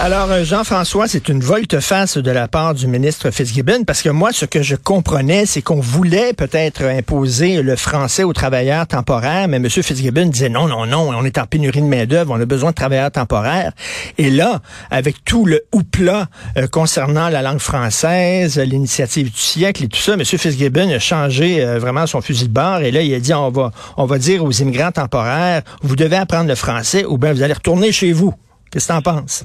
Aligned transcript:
Alors, 0.00 0.28
euh, 0.32 0.42
Jean-François, 0.42 1.06
c'est 1.06 1.28
une 1.28 1.38
volte-face 1.38 2.18
de 2.18 2.30
la 2.32 2.48
part 2.48 2.74
du 2.74 2.88
ministre 2.88 3.30
Fitzgibbon, 3.30 3.84
parce 3.84 4.02
que 4.02 4.08
moi, 4.08 4.32
ce 4.32 4.44
que 4.44 4.60
je 4.60 4.74
comprenais, 4.74 5.46
c'est 5.46 5.62
qu'on 5.62 5.78
voulait 5.78 6.32
peut-être 6.32 6.82
imposer 6.82 7.62
le 7.62 7.76
français 7.76 8.24
aux 8.24 8.32
travailleurs 8.32 8.88
temporaires, 8.88 9.46
mais 9.46 9.58
M. 9.58 9.70
Fitzgibbon 9.70 10.26
disait 10.26 10.48
non, 10.48 10.66
non, 10.66 10.84
non, 10.84 11.10
on 11.10 11.24
est 11.24 11.38
en 11.38 11.46
pénurie 11.46 11.80
de 11.80 11.86
main-d'œuvre, 11.86 12.32
on 12.32 12.40
a 12.40 12.44
besoin 12.44 12.70
de 12.70 12.74
travailleurs 12.74 13.12
temporaires. 13.12 13.70
Et 14.18 14.30
là, 14.30 14.60
avec 14.90 15.24
tout 15.24 15.46
le 15.46 15.62
houpla 15.72 16.26
euh, 16.58 16.66
concernant 16.66 17.28
la 17.28 17.40
langue 17.40 17.60
française, 17.60 18.58
l'initiative 18.58 19.30
du 19.30 19.38
siècle 19.38 19.84
et 19.84 19.88
tout 19.88 20.00
ça, 20.00 20.14
M. 20.14 20.24
Fitzgibbon 20.24 20.90
a 20.90 20.98
changé 20.98 21.64
euh, 21.64 21.78
vraiment 21.78 22.08
son 22.08 22.20
fusil 22.20 22.48
de 22.48 22.52
bord, 22.52 22.80
et 22.80 22.90
là, 22.90 23.00
il 23.00 23.14
a 23.14 23.20
dit 23.20 23.32
on 23.32 23.50
va, 23.50 23.70
on 23.96 24.06
va 24.06 24.18
dire 24.18 24.44
aux 24.44 24.50
immigrants 24.50 24.92
temporaires, 24.92 25.62
vous 25.82 25.94
devez 25.94 26.16
apprendre 26.16 26.48
le 26.48 26.56
français 26.56 27.04
ou 27.04 27.16
bien 27.16 27.32
vous 27.32 27.42
allez 27.42 27.54
retourner 27.54 27.92
chez 27.92 28.12
vous. 28.12 28.34
Qu'est-ce 28.72 28.88
que 28.88 28.92
tu 28.92 28.98
en 28.98 29.02
penses? 29.02 29.44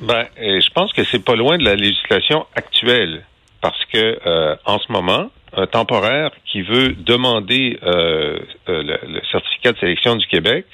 Ben, 0.00 0.26
je 0.36 0.70
pense 0.70 0.92
que 0.92 1.02
c'est 1.04 1.24
pas 1.24 1.34
loin 1.34 1.58
de 1.58 1.64
la 1.64 1.74
législation 1.74 2.46
actuelle, 2.54 3.24
parce 3.60 3.84
que 3.86 4.20
euh, 4.24 4.54
en 4.64 4.78
ce 4.78 4.92
moment, 4.92 5.30
un 5.56 5.66
temporaire 5.66 6.30
qui 6.46 6.62
veut 6.62 6.90
demander 6.90 7.78
euh, 7.82 8.38
euh, 8.68 8.82
le, 8.82 9.20
certificat 9.32 9.72
de 9.72 9.78
sélection 9.78 10.14
du 10.14 10.26
Québec 10.26 10.66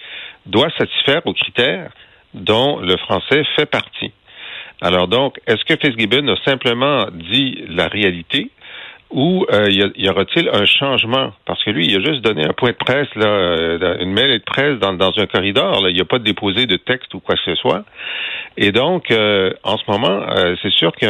doit 0.47 0.69
satisfaire 0.77 1.23
aux 1.27 1.33
critères 1.33 1.91
dont 2.35 2.79
le 2.81 2.97
français 2.99 3.45
fait 3.57 3.67
partie. 3.67 4.13
Alors 4.83 5.09
donc, 5.09 5.41
est-ce 5.47 5.65
que 5.65 5.77
Fitzgibbon 5.77 6.29
a 6.29 6.37
simplement 6.45 7.07
dit 7.13 7.65
la 7.69 7.89
réalité? 7.89 8.51
Ou 9.15 9.47
euh, 9.53 9.69
y, 9.71 10.09
aura-t-il 10.09 10.49
un 10.53 10.67
changement? 10.67 11.33
Parce 11.47 11.63
que 11.63 11.71
lui, 11.71 11.87
il 11.87 11.97
a 11.97 12.01
juste 12.01 12.21
donné 12.23 12.45
un 12.45 12.53
point 12.53 12.71
de 12.71 12.77
presse, 12.77 13.07
là, 13.15 13.27
euh, 13.27 13.97
une 14.01 14.13
mêlée 14.13 14.41
de 14.41 14.45
presse 14.45 14.77
dans, 14.81 14.93
dans 14.93 15.13
un 15.17 15.27
corridor. 15.27 15.83
Là. 15.83 15.91
Il 15.91 15.97
n'a 15.97 16.05
pas 16.05 16.19
déposé 16.19 16.67
de 16.67 16.77
texte 16.77 17.15
ou 17.15 17.21
quoi 17.21 17.37
que 17.37 17.43
ce 17.45 17.55
soit. 17.55 17.85
Et 18.57 18.73
donc, 18.73 19.13
euh, 19.13 19.53
en 19.63 19.79
ce 19.79 19.89
moment, 19.89 20.27
c'est 20.63 20.73
sûr 20.73 20.91
que 20.97 21.07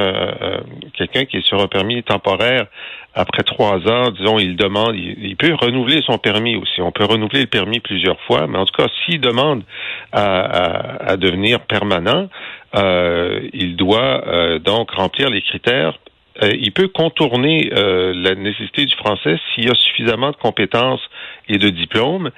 quelqu'un 0.99 1.25
qui 1.25 1.39
est 1.39 1.47
sur 1.47 1.63
un 1.63 1.67
permis 1.67 2.03
temporaire, 2.03 2.67
après 3.15 3.43
trois 3.43 3.79
ans, 3.89 4.11
disons, 4.11 4.39
il 4.39 4.57
demande, 4.57 4.95
il, 4.97 5.37
peut 5.37 5.55
renouveler 5.55 6.03
son 6.03 6.19
permis 6.19 6.57
aussi. 6.57 6.83
On 6.83 6.93
peut 6.93 7.05
renouveler 7.05 7.41
le 7.41 7.47
permis 7.47 7.81
plusieurs 7.81 8.21
fois, 8.23 8.47
mais 8.47 8.59
en 8.59 8.67
tout 8.67 8.83
cas, 8.83 8.89
s'il 9.05 9.21
demande 9.21 9.63
à, 10.13 11.11
à, 11.11 11.17
devenir 11.17 11.61
permanent, 11.61 12.29
il 12.75 13.77
doit 13.77 14.59
donc 14.59 14.91
remplir 14.91 15.31
les 15.31 15.43
critères 15.43 15.95
euh, 15.95 16.14
il 16.43 16.73
peut 16.73 16.89
contourner 16.89 17.71
euh, 17.73 18.13
la 18.15 18.35
nécessité 18.35 18.87
du 18.87 18.95
français 18.97 19.39
s'il 19.55 19.67
y 19.67 19.71
a 19.71 19.75
suffisamment 19.75 20.31
de 20.31 20.37
compétences 20.37 21.03
et 21.49 21.59
de 21.59 21.69
diplômes. 21.71 22.31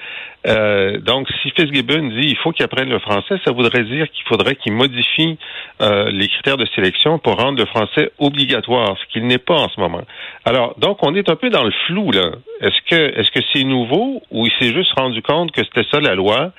Euh, 0.47 0.99
donc, 1.01 1.29
si 1.43 1.51
Fitzgibbon 1.51 2.09
dit 2.09 2.29
il 2.29 2.37
faut 2.43 2.53
qu'il 2.53 2.65
apprenne 2.65 2.89
le 2.89 2.99
français, 2.99 3.35
ça 3.45 3.53
voudrait 3.53 3.85
dire 3.85 4.09
qu'il 4.11 4.25
faudrait 4.29 4.57
qu'il 4.57 4.73
modifie 4.73 5.39
les 5.81 6.29
critères 6.29 6.57
de 6.57 6.67
sélection 6.75 7.19
pour 7.19 7.37
rendre 7.37 7.59
le 7.59 7.67
français 7.67 8.11
obligatoire, 8.19 8.97
ce 8.99 9.13
qu'il 9.13 9.27
n'est 9.27 9.39
pas 9.39 9.55
en 9.55 9.69
ce 9.69 9.79
moment. 9.79 10.03
Alors, 10.45 10.75
donc, 10.79 10.99
on 11.03 11.15
est 11.15 11.29
un 11.29 11.37
peu 11.37 11.51
dans 11.51 11.65
le 11.65 11.73
flou 11.87 12.11
là. 12.13 12.31
Est-ce 12.61 12.81
que 12.89 13.19
est-ce 13.21 13.31
que 13.31 13.41
c'est 13.53 13.65
nouveau 13.65 14.23
ou 14.31 14.47
il 14.47 14.53
s'est 14.59 14.73
juste 14.73 14.93
rendu 14.97 15.21
compte 15.23 15.53
que 15.53 15.63
c'était 15.65 15.87
ça 15.91 16.01
la 16.01 16.15
loi? 16.15 16.53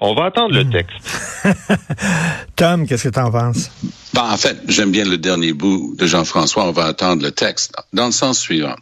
On 0.00 0.14
va 0.14 0.26
attendre 0.26 0.52
le 0.52 0.64
hmm. 0.64 0.70
texte. 0.70 1.46
Tom, 2.56 2.86
qu'est-ce 2.86 3.08
que 3.08 3.14
tu 3.14 3.20
en 3.20 3.30
penses? 3.30 3.70
Ben, 4.12 4.30
en 4.30 4.36
fait, 4.36 4.58
j'aime 4.68 4.90
bien 4.90 5.04
le 5.04 5.16
dernier 5.16 5.52
bout 5.54 5.94
de 5.96 6.06
Jean-François. 6.06 6.64
On 6.64 6.72
va 6.72 6.84
attendre 6.84 7.22
le 7.22 7.30
texte 7.30 7.74
dans 7.94 8.06
le 8.06 8.12
sens 8.12 8.38
suivant. 8.38 8.74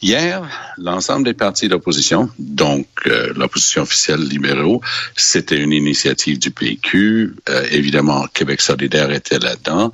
Hier, 0.00 0.42
l'ensemble 0.76 1.24
des 1.24 1.34
partis 1.34 1.68
d'opposition, 1.68 2.27
donc 2.38 2.86
euh, 3.06 3.32
l'opposition 3.36 3.82
officielle 3.82 4.20
libéraux, 4.20 4.80
c'était 5.16 5.58
une 5.58 5.72
initiative 5.72 6.38
du 6.38 6.50
PQ. 6.50 7.34
Euh, 7.48 7.66
évidemment, 7.70 8.26
Québec 8.32 8.60
solidaire 8.60 9.10
était 9.10 9.38
là-dedans 9.38 9.92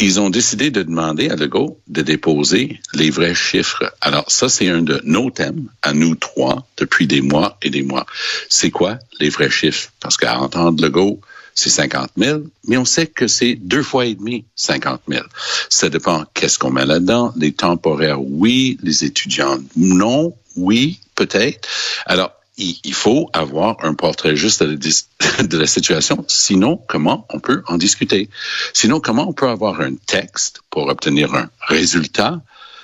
ils 0.00 0.20
ont 0.20 0.30
décidé 0.30 0.70
de 0.70 0.82
demander 0.82 1.28
à 1.28 1.36
Legault 1.36 1.80
de 1.88 2.02
déposer 2.02 2.80
les 2.94 3.10
vrais 3.10 3.34
chiffres. 3.34 3.92
Alors 4.00 4.30
ça, 4.30 4.48
c'est 4.48 4.68
un 4.68 4.82
de 4.82 5.00
nos 5.04 5.30
thèmes, 5.30 5.68
à 5.82 5.92
nous 5.92 6.14
trois, 6.14 6.66
depuis 6.76 7.06
des 7.06 7.20
mois 7.20 7.58
et 7.62 7.70
des 7.70 7.82
mois. 7.82 8.06
C'est 8.48 8.70
quoi 8.70 8.98
les 9.18 9.28
vrais 9.28 9.50
chiffres? 9.50 9.90
Parce 10.00 10.16
qu'à 10.16 10.38
entendre 10.38 10.82
Legault, 10.82 11.20
c'est 11.54 11.70
50 11.70 12.10
000, 12.16 12.42
mais 12.68 12.76
on 12.76 12.84
sait 12.84 13.08
que 13.08 13.26
c'est 13.26 13.56
deux 13.56 13.82
fois 13.82 14.06
et 14.06 14.14
demi 14.14 14.44
50 14.54 15.00
000. 15.08 15.24
Ça 15.68 15.88
dépend 15.88 16.24
qu'est-ce 16.32 16.58
qu'on 16.58 16.70
met 16.70 16.86
là-dedans. 16.86 17.32
Les 17.36 17.52
temporaires, 17.52 18.22
oui. 18.22 18.78
Les 18.82 19.04
étudiants, 19.04 19.58
non. 19.76 20.34
Oui, 20.56 21.00
peut-être. 21.18 21.68
Alors, 22.06 22.32
il 22.58 22.94
faut 22.94 23.30
avoir 23.32 23.76
un 23.84 23.94
portrait 23.94 24.36
juste 24.36 24.62
de 24.64 25.58
la 25.58 25.66
situation. 25.66 26.24
Sinon, 26.28 26.80
comment 26.88 27.26
on 27.32 27.40
peut 27.40 27.62
en 27.66 27.76
discuter? 27.76 28.28
Sinon, 28.72 29.00
comment 29.00 29.28
on 29.28 29.32
peut 29.32 29.48
avoir 29.48 29.80
un 29.80 29.94
texte 29.94 30.60
pour 30.70 30.88
obtenir 30.88 31.34
un 31.34 31.50
résultat 31.60 32.40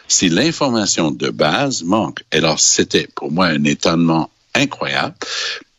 si 0.06 0.28
l'information 0.28 1.10
de 1.10 1.30
base 1.30 1.82
manque? 1.82 2.22
Alors, 2.32 2.60
c'était 2.60 3.08
pour 3.14 3.32
moi 3.32 3.46
un 3.46 3.64
étonnement 3.64 4.30
incroyable 4.54 5.14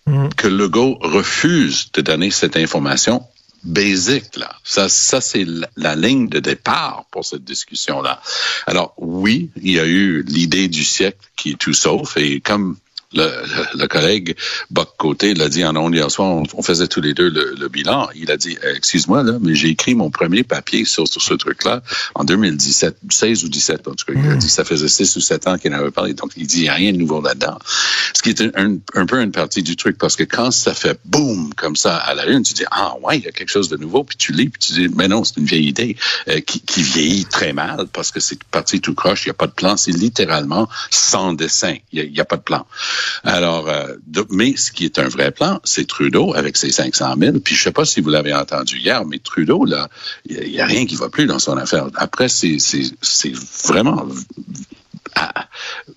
mm. 0.08 0.30
que 0.36 0.48
Legault 0.48 0.98
refuse 1.02 1.92
de 1.94 2.02
donner 2.02 2.32
cette 2.32 2.58
information 2.58 3.24
basique 3.66 4.38
là. 4.38 4.56
Ça, 4.64 4.88
ça 4.90 5.20
c'est 5.22 5.46
la, 5.76 5.96
ligne 5.96 6.30
de 6.30 6.40
départ 6.40 7.06
pour 7.12 7.26
cette 7.26 7.44
discussion 7.44 8.02
là. 8.02 8.22
Alors 8.68 8.94
oui, 8.98 9.50
il 9.62 9.72
y 9.72 9.80
a 9.80 9.86
eu 9.86 10.24
l'idée 10.24 10.68
du 10.68 10.84
siècle 10.84 11.28
qui 11.36 11.52
est 11.52 11.60
tout 11.60 11.74
sauf 11.74 12.16
et 12.18 12.40
comme 12.40 12.78
le, 13.16 13.32
le, 13.78 13.88
collègue 13.88 14.36
Buck 14.70 14.90
Côté 14.98 15.34
l'a 15.34 15.50
dit 15.50 15.64
en 15.64 15.76
ondes 15.76 15.96
hier 15.96 16.10
soir, 16.12 16.30
on, 16.30 16.62
faisait 16.62 16.88
tous 16.88 17.02
les 17.02 17.14
deux 17.14 17.30
le, 17.30 17.68
bilan. 17.70 18.10
Il 18.16 18.32
a 18.32 18.38
dit, 18.38 18.58
euh, 18.64 18.74
excuse-moi, 18.76 19.24
là, 19.24 19.38
mais 19.42 19.56
j'ai 19.56 19.70
écrit 19.70 19.96
mon 19.96 20.10
premier 20.10 20.44
papier 20.44 20.86
sur, 20.86 21.08
sur 21.08 21.22
ce 21.22 21.34
truc-là 21.34 21.82
en 22.14 22.24
2017, 22.24 22.98
16 23.10 23.44
ou 23.44 23.50
17, 23.50 23.88
en 23.88 23.92
tout 23.92 24.06
cas. 24.06 24.14
Il 24.16 24.30
a 24.30 24.36
hmm. 24.36 24.38
dit, 24.38 24.50
ça 24.50 24.64
faisait 24.64 24.88
6 24.88 25.16
ou 25.16 25.22
7 25.22 25.48
ans 25.48 25.58
qu'il 25.58 25.72
n'avait 25.72 25.92
parlé. 25.92 26.14
Donc, 26.14 26.32
il 26.38 26.48
dit, 26.48 26.60
il 26.60 26.64
n'y 26.64 26.70
a 26.70 26.74
rien 26.74 26.92
de 26.92 26.98
nouveau 26.98 27.22
là-dedans. 27.22 27.58
Ce 28.14 28.22
qui 28.22 28.30
est 28.30 28.42
un, 28.42 28.78
un, 28.94 29.06
peu 29.06 29.22
une 29.22 29.32
partie 29.32 29.64
du 29.64 29.76
truc, 29.76 29.98
parce 29.98 30.16
que 30.16 30.24
quand 30.24 30.52
ça 30.52 30.74
fait 30.74 31.00
boum, 31.06 31.54
comme 31.56 31.76
ça, 31.76 31.98
à 31.98 32.14
la 32.16 32.26
une, 32.28 32.44
tu 32.44 32.54
dis, 32.54 32.66
ah 32.72 32.96
ouais, 33.02 33.18
il 33.18 33.24
y 33.24 33.28
a 33.28 33.32
quelque 33.32 33.52
chose 33.52 33.70
de 33.70 33.78
nouveau, 33.78 34.04
puis 34.04 34.18
tu 34.18 34.32
lis, 34.32 34.50
puis 34.50 34.60
tu 34.60 34.74
dis, 34.74 34.90
mais 34.96 35.08
non, 35.08 35.24
c'est 35.24 35.38
une 35.38 35.46
vieille 35.46 35.68
idée 35.68 35.96
euh, 36.30 36.40
qui, 36.42 36.60
qui 36.62 36.84
vieillit 36.84 37.26
très 37.26 37.54
mal, 37.54 37.88
parce 37.92 38.12
que 38.12 38.20
c'est 38.20 38.44
parti 38.46 38.82
tout 38.82 38.94
croche, 38.94 39.26
il 39.26 39.30
n'y 39.30 39.32
a 39.32 39.36
pas 39.36 39.48
de 39.48 39.52
plan, 39.52 39.78
c'est 39.78 39.92
littéralement 39.92 40.68
sans 40.90 41.34
dessin. 41.34 41.76
Il 41.92 42.12
n'y 42.12 42.20
a, 42.20 42.24
a, 42.24 42.26
pas 42.26 42.38
de 42.38 42.42
plan. 42.42 42.66
Alors, 43.24 43.70
euh, 43.70 43.96
mais 44.30 44.56
ce 44.56 44.72
qui 44.72 44.86
est 44.86 45.00
un 45.00 45.08
vrai 45.08 45.32
plan, 45.32 45.60
c'est 45.64 45.88
Trudeau 45.88 46.34
avec 46.34 46.58
ses 46.58 46.72
500 46.72 47.16
000. 47.18 47.40
Puis 47.40 47.56
je 47.56 47.64
sais 47.64 47.72
pas 47.72 47.86
si 47.86 48.02
vous 48.02 48.10
l'avez 48.10 48.34
entendu 48.34 48.78
hier, 48.78 49.06
mais 49.06 49.20
Trudeau, 49.20 49.66
là, 49.66 49.90
il 50.26 50.52
n'y 50.52 50.60
a, 50.60 50.66
rien 50.66 50.86
qui 50.86 50.96
va 50.96 51.10
plus 51.10 51.26
dans 51.26 51.40
son 51.40 51.58
affaire. 51.58 51.88
Après, 51.96 52.28
c'est 52.30 52.58
vraiment 53.66 54.06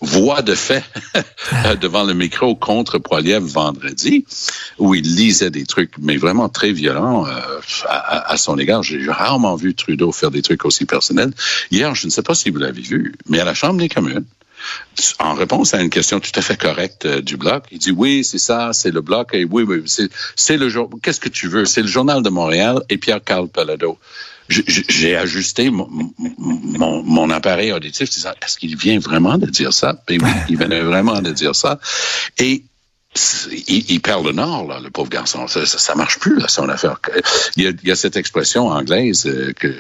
voix 0.01 0.43
de 0.43 0.55
fait 0.55 0.85
devant 1.81 2.05
le 2.05 2.15
micro 2.15 2.55
contre 2.55 2.99
Poiliev 2.99 3.43
vendredi, 3.43 4.25
où 4.79 4.95
il 4.95 5.17
lisait 5.17 5.51
des 5.51 5.67
trucs, 5.67 5.93
mais 5.99 6.17
vraiment 6.17 6.49
très 6.49 6.73
violents 6.73 7.27
euh, 7.27 7.61
à, 7.87 8.33
à, 8.33 8.37
son 8.37 8.59
égard. 8.59 8.83
J'ai 8.83 9.05
rarement 9.11 9.57
vu 9.57 9.75
Trudeau 9.75 10.13
faire 10.13 10.31
des 10.31 10.43
trucs 10.43 10.65
aussi 10.65 10.85
personnels. 10.85 11.33
Hier, 11.71 11.95
je 11.95 12.07
ne 12.07 12.11
sais 12.11 12.23
pas 12.23 12.35
si 12.35 12.51
vous 12.51 12.59
l'avez 12.59 12.83
vu, 12.83 13.15
mais 13.29 13.41
à 13.41 13.45
la 13.45 13.55
Chambre 13.55 13.79
des 13.79 13.89
communes, 13.89 14.25
en 15.19 15.35
réponse 15.35 15.75
à 15.75 15.81
une 15.81 15.91
question 15.91 16.21
tout 16.21 16.33
à 16.35 16.43
fait 16.43 16.57
correcte 16.57 17.07
euh, 17.07 17.21
du 17.21 17.37
bloc, 17.37 17.65
il 17.71 17.79
dit 17.79 17.91
oui, 17.91 18.25
c'est 18.25 18.39
ça, 18.39 18.71
c'est 18.73 18.91
le 18.91 19.01
bloc, 19.01 19.31
et 19.33 19.45
oui, 19.45 19.63
oui, 19.63 19.83
c'est 20.37 20.57
le 20.57 20.69
jour. 20.69 20.91
Qu'est-ce 21.03 21.21
que 21.21 21.29
tu 21.29 21.49
veux? 21.49 21.65
C'est 21.65 21.83
le 21.83 21.89
journal 21.89 22.23
de 22.23 22.31
Montréal 22.31 22.83
et 22.89 22.99
Pierre-Carl 22.99 23.49
Palado. 23.49 23.99
J'ai 24.49 25.15
ajusté 25.15 25.71
mon, 25.71 27.31
appareil 27.31 27.71
auditif, 27.73 28.09
est-ce 28.09 28.59
qu'il 28.59 28.77
vient 28.77 28.99
vraiment 28.99 29.37
de 29.37 29.47
dire 29.47 29.75
ça? 29.75 30.03
Ben 30.09 30.19
il 30.49 30.57
venait 30.57 30.81
vraiment 30.81 31.21
de 31.21 31.31
dire 31.33 31.55
ça. 31.55 31.79
Il, 33.69 34.01
perd 34.01 34.25
le 34.25 34.33
nord, 34.33 34.69
là, 34.69 34.81
le 34.81 34.91
pauvre 34.91 35.09
garçon. 35.09 35.47
Ça, 35.49 35.65
ça, 35.67 35.95
marche 35.95 36.19
plus, 36.19 36.39
là, 36.39 36.49
son 36.49 36.69
affaire. 36.69 36.99
Il 37.57 37.65
y 37.65 37.67
a, 37.67 37.71
il 37.71 37.89
y 37.89 37.91
a 37.91 37.97
cette 37.97 38.17
expression 38.17 38.69
anglaise 38.69 39.27
euh, 39.27 39.53
que, 39.53 39.75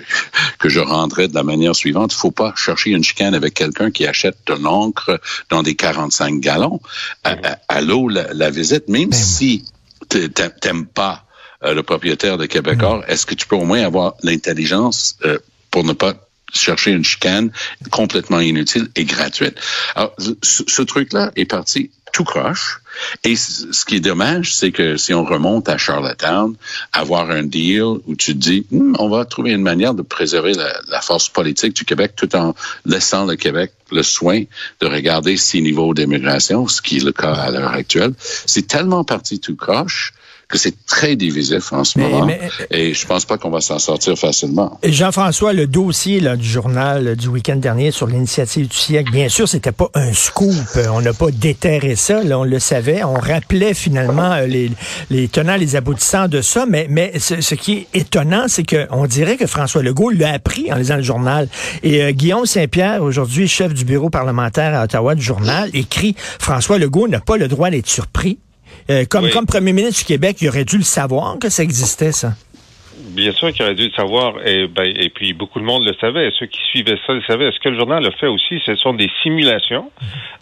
que 0.58 0.68
je 0.68 0.80
rendrais 0.80 1.28
de 1.28 1.34
la 1.34 1.42
manière 1.42 1.76
suivante. 1.76 2.12
Il 2.12 2.16
faut 2.16 2.30
pas 2.30 2.52
chercher 2.56 2.90
une 2.90 3.04
chicane 3.04 3.34
avec 3.34 3.54
quelqu'un 3.54 3.90
qui 3.90 4.06
achète 4.06 4.36
de 4.46 4.54
l'encre 4.54 5.20
dans 5.50 5.62
des 5.62 5.74
45 5.74 6.40
gallons. 6.40 6.80
À, 7.24 7.80
l'eau, 7.80 8.08
la, 8.08 8.50
visite, 8.50 8.88
même 8.88 9.10
ben 9.10 9.16
si 9.16 9.64
t'aimes 10.08 10.86
pas 10.86 11.24
euh, 11.64 11.74
le 11.74 11.82
propriétaire 11.82 12.38
de 12.38 12.46
Québécois, 12.46 13.04
est-ce 13.08 13.26
que 13.26 13.34
tu 13.34 13.46
peux 13.46 13.56
au 13.56 13.64
moins 13.64 13.82
avoir 13.82 14.14
l'intelligence 14.22 15.16
euh, 15.24 15.38
pour 15.70 15.84
ne 15.84 15.92
pas 15.92 16.14
chercher 16.52 16.92
une 16.92 17.04
chicane 17.04 17.50
complètement 17.90 18.40
inutile 18.40 18.88
et 18.96 19.04
gratuite. 19.04 19.56
Alors, 19.94 20.14
ce, 20.42 20.82
truc-là 20.82 21.30
est 21.36 21.44
parti 21.44 21.90
tout 22.12 22.24
croche. 22.24 22.80
Et 23.22 23.36
ce 23.36 23.84
qui 23.84 23.96
est 23.96 24.00
dommage, 24.00 24.54
c'est 24.54 24.72
que 24.72 24.96
si 24.96 25.14
on 25.14 25.24
remonte 25.24 25.68
à 25.68 25.78
Charlottetown, 25.78 26.56
avoir 26.92 27.30
un 27.30 27.44
deal 27.44 27.82
où 28.06 28.14
tu 28.16 28.34
dis, 28.34 28.66
hmm, 28.70 28.96
on 28.98 29.08
va 29.08 29.24
trouver 29.24 29.52
une 29.52 29.62
manière 29.62 29.94
de 29.94 30.02
préserver 30.02 30.54
la, 30.54 31.00
force 31.00 31.28
politique 31.28 31.74
du 31.74 31.84
Québec 31.84 32.14
tout 32.16 32.34
en 32.34 32.54
laissant 32.86 33.24
le 33.24 33.36
Québec 33.36 33.72
le 33.92 34.02
soin 34.02 34.42
de 34.80 34.86
regarder 34.86 35.36
ses 35.36 35.60
niveaux 35.60 35.94
d'immigration, 35.94 36.66
ce 36.66 36.82
qui 36.82 36.96
est 36.96 37.04
le 37.04 37.12
cas 37.12 37.34
à 37.34 37.50
l'heure 37.50 37.72
actuelle. 37.72 38.14
C'est 38.18 38.66
tellement 38.66 39.04
parti 39.04 39.38
tout 39.38 39.54
croche 39.54 40.12
que 40.48 40.56
c'est 40.56 40.74
très 40.86 41.14
divisif 41.14 41.72
en 41.74 41.84
ce 41.84 41.98
moment. 41.98 42.26
et 42.70 42.94
je 42.94 43.06
pense 43.06 43.26
pas 43.26 43.36
qu'on 43.36 43.50
va 43.50 43.60
s'en 43.60 43.78
sortir 43.78 44.16
facilement. 44.18 44.78
Jean-François, 44.82 45.52
le 45.52 45.66
dossier 45.66 46.20
là, 46.20 46.36
du 46.36 46.48
journal 46.48 47.16
du 47.16 47.28
week-end 47.28 47.56
dernier 47.56 47.90
sur 47.90 48.06
l'initiative 48.06 48.66
du 48.66 48.76
siècle, 48.76 49.12
bien 49.12 49.28
sûr, 49.28 49.46
c'était 49.46 49.72
pas 49.72 49.90
un 49.94 50.12
scoop. 50.14 50.54
On 50.90 51.02
n'a 51.02 51.12
pas 51.12 51.30
déterré 51.30 51.96
ça, 51.96 52.22
là, 52.24 52.38
on 52.38 52.44
le 52.44 52.58
savait. 52.58 53.04
On 53.04 53.14
rappelait 53.14 53.74
finalement 53.74 54.32
euh, 54.32 54.46
les, 54.46 54.70
les 55.10 55.28
tenants, 55.28 55.56
les 55.56 55.76
aboutissants 55.76 56.28
de 56.28 56.40
ça. 56.40 56.64
Mais, 56.66 56.86
mais 56.88 57.18
ce, 57.18 57.54
qui 57.54 57.72
est 57.72 57.86
étonnant, 57.92 58.46
c'est 58.48 58.64
qu'on 58.64 59.06
dirait 59.06 59.36
que 59.36 59.46
François 59.46 59.82
Legault 59.82 60.10
l'a 60.10 60.32
appris 60.32 60.72
en 60.72 60.76
lisant 60.76 60.96
le 60.96 61.02
journal. 61.02 61.48
Et 61.82 62.02
euh, 62.02 62.12
Guillaume 62.12 62.46
Saint-Pierre, 62.46 63.02
aujourd'hui 63.02 63.48
chef 63.48 63.74
du 63.74 63.84
bureau 63.84 64.08
parlementaire 64.08 64.74
à 64.74 64.84
Ottawa 64.84 65.14
du 65.14 65.22
journal, 65.22 65.68
écrit 65.74 66.14
François 66.38 66.78
Legault 66.78 67.06
n'a 67.06 67.20
pas 67.20 67.36
le 67.36 67.48
droit 67.48 67.68
d'être 67.68 67.86
surpris. 67.86 68.38
Euh, 68.90 69.04
comme, 69.08 69.28
comme 69.30 69.46
premier 69.46 69.72
ministre 69.72 70.00
du 70.00 70.06
Québec, 70.06 70.38
il 70.40 70.48
aurait 70.48 70.64
dû 70.64 70.78
le 70.78 70.84
savoir 70.84 71.38
que 71.38 71.48
ça 71.48 71.62
existait, 71.62 72.12
ça. 72.12 72.32
Bien 73.10 73.32
sûr 73.32 73.52
qu'il 73.52 73.62
aurait 73.62 73.74
dû 73.74 73.86
le 73.86 73.92
savoir, 73.92 74.34
et, 74.44 74.66
ben, 74.66 74.84
et 74.84 75.08
puis 75.08 75.32
beaucoup 75.32 75.60
de 75.60 75.64
monde 75.64 75.84
le 75.84 75.94
savait. 76.00 76.30
Ceux 76.38 76.46
qui 76.46 76.60
suivaient 76.70 76.98
ça 77.06 77.12
le 77.12 77.22
savaient. 77.22 77.50
Ce 77.52 77.60
que 77.60 77.68
le 77.68 77.78
journal 77.78 78.04
a 78.04 78.10
fait 78.10 78.26
aussi, 78.26 78.60
ce 78.66 78.74
sont 78.74 78.92
des 78.92 79.08
simulations 79.22 79.90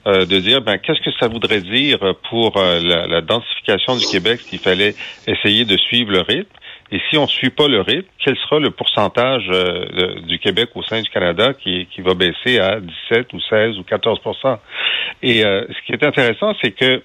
euh, 0.07 0.25
de 0.25 0.39
dire 0.39 0.63
ben, 0.63 0.79
qu'est-ce 0.79 1.01
que 1.01 1.15
ça 1.21 1.29
voudrait 1.29 1.61
dire 1.61 1.99
pour 2.31 2.57
euh, 2.57 2.81
la, 2.83 3.07
la, 3.07 3.21
densification 3.21 3.97
du 3.97 4.07
Québec 4.07 4.41
s'il 4.41 4.59
fallait 4.59 4.95
essayer 5.27 5.65
de 5.65 5.77
suivre 5.77 6.13
le 6.13 6.21
rythme? 6.21 6.49
Et 6.93 7.01
si 7.11 7.19
on 7.19 7.23
ne 7.23 7.29
suit 7.29 7.51
pas 7.51 7.69
le 7.69 7.81
rythme, 7.81 8.09
quel 8.25 8.37
sera 8.37 8.59
le 8.59 8.71
pourcentage 8.71 9.49
euh, 9.51 10.21
du 10.21 10.39
Québec 10.39 10.71
au 10.77 10.83
sein 10.83 11.03
du 11.03 11.11
Canada 11.11 11.53
qui, 11.53 11.87
qui 11.95 12.01
va 12.01 12.15
baisser 12.15 12.59
à 12.59 12.81
17 12.81 13.33
ou 13.33 13.41
16 13.41 13.79
ou 13.79 13.83
14% 13.83 14.59
Et 15.23 15.43
ce 15.43 15.87
qui 15.87 15.93
est 15.93 16.05
intéressant, 16.05 16.55
c'est 16.63 16.71
que 16.71 17.03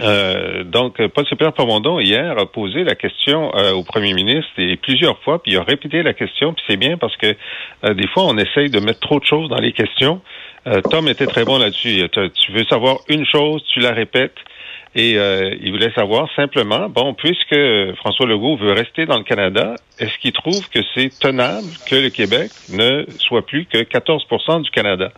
euh, 0.00 0.64
donc, 0.64 1.06
Paul 1.08 1.26
Super 1.26 1.52
Plamondon, 1.52 2.00
hier, 2.00 2.38
a 2.38 2.46
posé 2.46 2.82
la 2.84 2.94
question 2.94 3.54
euh, 3.54 3.72
au 3.72 3.82
premier 3.82 4.14
ministre 4.14 4.50
et 4.56 4.76
plusieurs 4.76 5.18
fois, 5.22 5.42
puis 5.42 5.52
il 5.52 5.58
a 5.58 5.62
répété 5.62 6.02
la 6.02 6.14
question, 6.14 6.54
puis 6.54 6.64
c'est 6.66 6.78
bien 6.78 6.96
parce 6.96 7.16
que 7.16 7.34
euh, 7.84 7.94
des 7.94 8.06
fois, 8.08 8.24
on 8.24 8.38
essaye 8.38 8.70
de 8.70 8.80
mettre 8.80 9.00
trop 9.00 9.20
de 9.20 9.24
choses 9.24 9.48
dans 9.48 9.60
les 9.60 9.72
questions. 9.72 10.20
Tom 10.90 11.08
était 11.08 11.26
très 11.26 11.44
bon 11.44 11.58
là-dessus. 11.58 12.08
Tu 12.12 12.52
veux 12.52 12.62
savoir 12.66 12.98
une 13.08 13.26
chose, 13.26 13.64
tu 13.74 13.80
la 13.80 13.90
répètes. 13.90 14.36
Et 14.94 15.14
il 15.14 15.72
voulait 15.72 15.90
savoir 15.92 16.28
simplement, 16.36 16.88
bon, 16.88 17.14
puisque 17.14 17.56
François 17.96 18.26
Legault 18.26 18.56
veut 18.58 18.70
rester 18.70 19.04
dans 19.04 19.18
le 19.18 19.24
Canada, 19.24 19.74
est-ce 19.98 20.16
qu'il 20.18 20.30
trouve 20.30 20.68
que 20.68 20.78
c'est 20.94 21.18
tenable 21.18 21.66
que 21.90 21.96
le 21.96 22.10
Québec 22.10 22.52
ne 22.72 23.04
soit 23.18 23.44
plus 23.44 23.66
que 23.66 23.78
14% 23.78 24.62
du 24.62 24.70
Canada? 24.70 25.10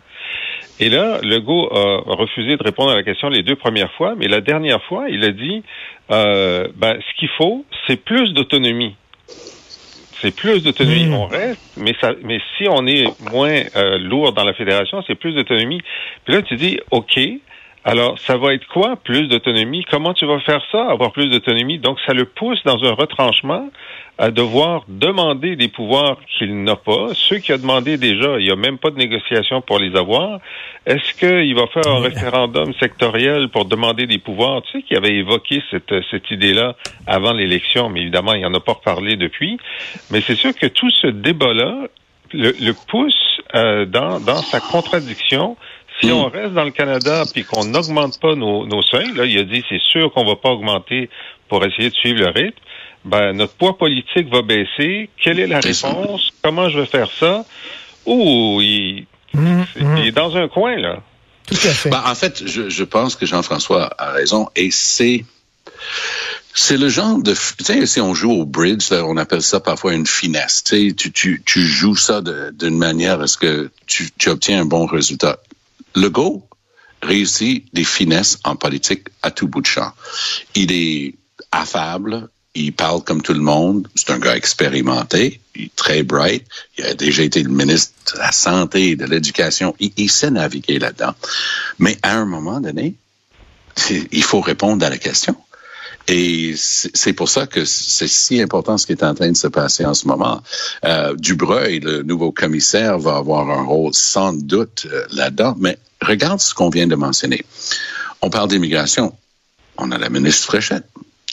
Et 0.79 0.89
là, 0.89 1.19
Legault 1.23 1.69
a 1.73 2.15
refusé 2.15 2.57
de 2.57 2.63
répondre 2.63 2.91
à 2.91 2.95
la 2.95 3.03
question 3.03 3.29
les 3.29 3.43
deux 3.43 3.55
premières 3.55 3.91
fois, 3.93 4.15
mais 4.17 4.27
la 4.27 4.41
dernière 4.41 4.83
fois, 4.83 5.05
il 5.09 5.23
a 5.23 5.31
dit 5.31 5.63
euh, 6.11 6.67
ben, 6.75 6.99
ce 6.99 7.19
qu'il 7.19 7.29
faut, 7.29 7.65
c'est 7.87 8.03
plus 8.03 8.33
d'autonomie. 8.33 8.95
C'est 10.21 10.35
plus 10.35 10.63
d'autonomie. 10.63 11.07
Hmm. 11.07 11.13
On 11.13 11.25
reste, 11.25 11.77
mais 11.77 11.95
ça, 11.99 12.13
mais 12.23 12.39
si 12.57 12.67
on 12.69 12.85
est 12.87 13.05
moins 13.31 13.61
euh, 13.75 13.97
lourd 13.97 14.33
dans 14.33 14.43
la 14.43 14.53
fédération, 14.53 15.03
c'est 15.07 15.15
plus 15.15 15.33
d'autonomie. 15.33 15.81
Puis 16.23 16.33
là, 16.33 16.41
tu 16.41 16.55
dis, 16.55 16.79
OK, 16.91 17.19
alors, 17.83 18.17
ça 18.17 18.35
va 18.37 18.53
être 18.55 18.67
quoi, 18.67 18.95
plus 18.95 19.27
d'autonomie? 19.27 19.85
Comment 19.91 20.15
tu 20.15 20.25
vas 20.25 20.39
faire 20.39 20.61
ça, 20.71 20.89
avoir 20.89 21.11
plus 21.11 21.27
d'autonomie? 21.29 21.77
Donc, 21.77 21.99
ça 22.07 22.13
le 22.13 22.25
pousse 22.25 22.59
dans 22.65 22.83
un 22.83 22.93
retranchement 22.93 23.69
à 24.17 24.31
devoir 24.31 24.83
demander 24.87 25.55
des 25.55 25.67
pouvoirs 25.67 26.17
qu'il 26.37 26.63
n'a 26.63 26.75
pas. 26.75 27.09
Ceux 27.13 27.37
qui 27.37 27.51
a 27.51 27.57
demandé 27.57 27.97
déjà, 27.97 28.39
il 28.39 28.45
n'y 28.45 28.51
a 28.51 28.55
même 28.55 28.77
pas 28.77 28.89
de 28.89 28.97
négociation 28.97 29.61
pour 29.61 29.79
les 29.79 29.95
avoir. 29.97 30.39
Est-ce 30.85 31.13
qu'il 31.19 31.55
va 31.55 31.67
faire 31.67 31.87
un 31.87 31.99
référendum 31.99 32.73
sectoriel 32.79 33.49
pour 33.49 33.65
demander 33.65 34.07
des 34.07 34.17
pouvoirs? 34.17 34.61
Tu 34.63 34.71
sais 34.71 34.83
qu'il 34.83 34.97
avait 34.97 35.15
évoqué 35.15 35.61
cette, 35.69 35.93
cette 36.09 36.31
idée-là 36.31 36.75
avant 37.07 37.33
l'élection, 37.33 37.89
mais 37.89 38.01
évidemment, 38.01 38.33
il 38.33 38.41
n'en 38.41 38.53
a 38.53 38.59
pas 38.59 38.73
reparlé 38.73 39.17
depuis. 39.17 39.57
Mais 40.11 40.21
c'est 40.21 40.35
sûr 40.35 40.55
que 40.55 40.67
tout 40.67 40.89
ce 40.89 41.07
débat-là 41.07 41.87
le, 42.31 42.53
le 42.59 42.73
pousse 42.87 43.41
euh, 43.53 43.85
dans, 43.85 44.19
dans 44.19 44.41
sa 44.41 44.59
contradiction 44.59 45.57
si 46.01 46.11
on 46.11 46.27
reste 46.27 46.53
dans 46.53 46.63
le 46.63 46.71
Canada 46.71 47.23
puis 47.33 47.43
qu'on 47.43 47.63
n'augmente 47.65 48.19
pas 48.19 48.35
nos, 48.35 48.65
nos 48.65 48.81
seuils, 48.81 49.13
là, 49.15 49.25
il 49.25 49.37
a 49.39 49.43
dit 49.43 49.63
c'est 49.69 49.81
sûr 49.81 50.11
qu'on 50.11 50.25
va 50.25 50.35
pas 50.35 50.49
augmenter 50.49 51.09
pour 51.47 51.63
essayer 51.65 51.89
de 51.89 51.95
suivre 51.95 52.19
le 52.19 52.27
rythme. 52.27 52.59
Ben, 53.05 53.33
notre 53.33 53.53
poids 53.53 53.77
politique 53.77 54.29
va 54.29 54.41
baisser. 54.41 55.09
Quelle 55.21 55.39
est 55.39 55.47
la 55.47 55.59
réponse? 55.59 56.31
Comment 56.41 56.69
je 56.69 56.79
vais 56.79 56.85
faire 56.87 57.09
ça? 57.19 57.45
Ouh, 58.05 58.59
il, 58.61 59.05
mmh, 59.33 59.39
mmh. 59.39 59.97
il 59.97 60.07
est 60.07 60.11
dans 60.11 60.35
un 60.35 60.47
coin, 60.47 60.75
là. 60.75 61.03
Tout 61.47 61.53
à 61.53 61.69
fait. 61.69 61.89
Ben, 61.91 62.03
en 62.05 62.15
fait, 62.15 62.43
je, 62.45 62.69
je 62.69 62.83
pense 62.83 63.15
que 63.15 63.25
Jean-François 63.25 63.93
a 63.97 64.11
raison 64.11 64.49
et 64.55 64.71
c'est 64.71 65.23
c'est 66.55 66.77
le 66.77 66.89
genre 66.89 67.21
de, 67.21 67.33
tu 67.33 67.63
sais, 67.63 67.85
si 67.85 67.99
on 67.99 68.13
joue 68.13 68.31
au 68.31 68.45
bridge, 68.45 68.91
on 68.91 69.17
appelle 69.17 69.41
ça 69.41 69.59
parfois 69.59 69.93
une 69.93 70.07
finesse. 70.07 70.63
Tu, 70.63 70.89
sais, 70.89 70.95
tu, 70.95 71.11
tu, 71.11 71.43
tu 71.45 71.61
joues 71.61 71.97
ça 71.97 72.21
d'une 72.21 72.77
manière 72.77 73.19
à 73.19 73.27
ce 73.27 73.37
que 73.37 73.69
tu, 73.85 74.09
tu 74.17 74.29
obtiens 74.29 74.61
un 74.61 74.65
bon 74.65 74.85
résultat. 74.85 75.39
Legault 75.95 76.47
réussit 77.03 77.65
des 77.73 77.83
finesses 77.83 78.39
en 78.45 78.55
politique 78.55 79.09
à 79.21 79.31
tout 79.31 79.47
bout 79.47 79.61
de 79.61 79.67
champ. 79.67 79.91
Il 80.55 80.71
est 80.71 81.15
affable, 81.51 82.29
il 82.55 82.73
parle 82.73 83.03
comme 83.03 83.21
tout 83.21 83.33
le 83.33 83.41
monde, 83.41 83.87
c'est 83.95 84.11
un 84.11 84.19
gars 84.19 84.35
expérimenté, 84.35 85.41
il 85.55 85.65
est 85.65 85.75
très 85.75 86.03
bright, 86.03 86.45
il 86.77 86.85
a 86.85 86.93
déjà 86.93 87.23
été 87.23 87.43
le 87.43 87.49
ministre 87.49 87.93
de 88.13 88.19
la 88.19 88.31
Santé, 88.31 88.95
de 88.95 89.05
l'Éducation, 89.05 89.75
il, 89.79 89.91
il 89.97 90.09
sait 90.09 90.31
naviguer 90.31 90.79
là-dedans. 90.79 91.13
Mais 91.79 91.97
à 92.01 92.17
un 92.17 92.25
moment 92.25 92.59
donné, 92.61 92.95
il 94.11 94.23
faut 94.23 94.41
répondre 94.41 94.85
à 94.85 94.89
la 94.89 94.97
question. 94.97 95.35
Et 96.07 96.53
c'est 96.55 97.13
pour 97.13 97.29
ça 97.29 97.47
que 97.47 97.65
c'est 97.65 98.07
si 98.07 98.39
important 98.39 98.77
ce 98.77 98.85
qui 98.85 98.91
est 98.91 99.03
en 99.03 99.15
train 99.15 99.31
de 99.31 99.37
se 99.37 99.47
passer 99.47 99.85
en 99.85 99.95
ce 99.95 100.07
moment. 100.07 100.41
Euh, 100.83 101.15
Dubreuil, 101.15 101.79
le 101.79 102.03
nouveau 102.03 102.31
commissaire, 102.31 102.99
va 102.99 103.17
avoir 103.17 103.49
un 103.49 103.63
rôle 103.63 103.93
sans 103.93 104.33
doute 104.33 104.85
euh, 104.91 105.05
là-dedans, 105.11 105.55
mais 105.59 105.79
regarde 106.01 106.39
ce 106.39 106.53
qu'on 106.53 106.69
vient 106.69 106.85
de 106.85 106.95
mentionner. 106.95 107.43
On 108.21 108.29
parle 108.29 108.49
d'immigration. 108.49 109.15
On 109.77 109.91
a 109.91 109.97
la 109.97 110.09
ministre 110.09 110.45
Fréchette. 110.45 110.85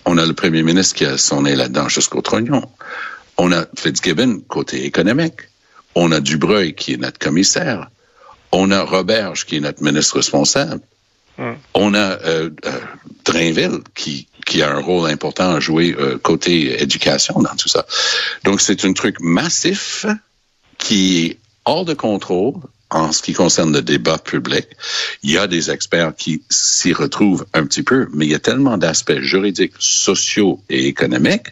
On 0.05 0.19
a 0.19 0.27
le 0.27 0.33
premier 0.33 0.63
ministre 0.63 0.97
qui 0.97 1.05
a 1.05 1.17
son 1.17 1.43
nez 1.43 1.57
là-dedans 1.57 1.89
jusqu'au 1.89 2.21
trognon. 2.21 2.69
On 3.39 3.53
a 3.53 3.67
Fitzgibbon 3.77 4.41
côté 4.49 4.85
économique. 4.85 5.49
On 5.95 6.13
a 6.13 6.21
Dubreuil 6.21 6.75
qui 6.75 6.95
est 6.95 6.97
notre 6.97 7.19
commissaire. 7.19 7.91
On 8.51 8.71
a 8.71 8.83
Roberge 8.83 9.47
qui 9.47 9.57
est 9.57 9.61
notre 9.61 9.83
ministre 9.83 10.17
responsable. 10.17 10.81
Hum. 11.39 11.57
On 11.75 11.95
a 11.95 11.99
euh, 11.99 12.51
euh, 12.67 12.81
Drainville 13.25 13.81
qui, 13.95 14.29
qui 14.45 14.63
a 14.63 14.71
un 14.71 14.81
rôle 14.81 15.09
important 15.11 15.55
à 15.55 15.61
jouer 15.61 15.95
euh, 15.99 16.19
côté 16.19 16.83
éducation 16.83 17.41
dans 17.41 17.57
tout 17.57 17.69
ça. 17.69 17.87
Donc 18.45 18.61
c'est 18.61 18.85
un 18.85 18.93
truc 18.93 19.17
massif 19.21 20.05
qui 20.79 21.27
est 21.27 21.39
hors 21.65 21.85
de 21.85 21.95
contrôle 21.95 22.55
en 22.95 23.13
ce 23.13 23.23
qui 23.23 23.33
concerne 23.33 23.73
le 23.73 23.83
débat 23.83 24.19
public. 24.19 24.67
Il 25.23 25.31
y 25.31 25.39
a 25.39 25.47
des 25.47 25.71
experts 25.71 26.15
qui 26.17 26.43
s'y 26.51 26.93
retrouvent 26.93 27.47
un 27.55 27.67
petit 27.67 27.83
peu, 27.83 28.09
mais 28.13 28.27
il 28.27 28.33
y 28.33 28.35
a 28.35 28.39
tellement 28.39 28.79
d'aspects 28.79 29.21
juridiques, 29.21 29.75
sociaux 29.79 30.61
et 30.69 30.87
économiques 30.87 31.49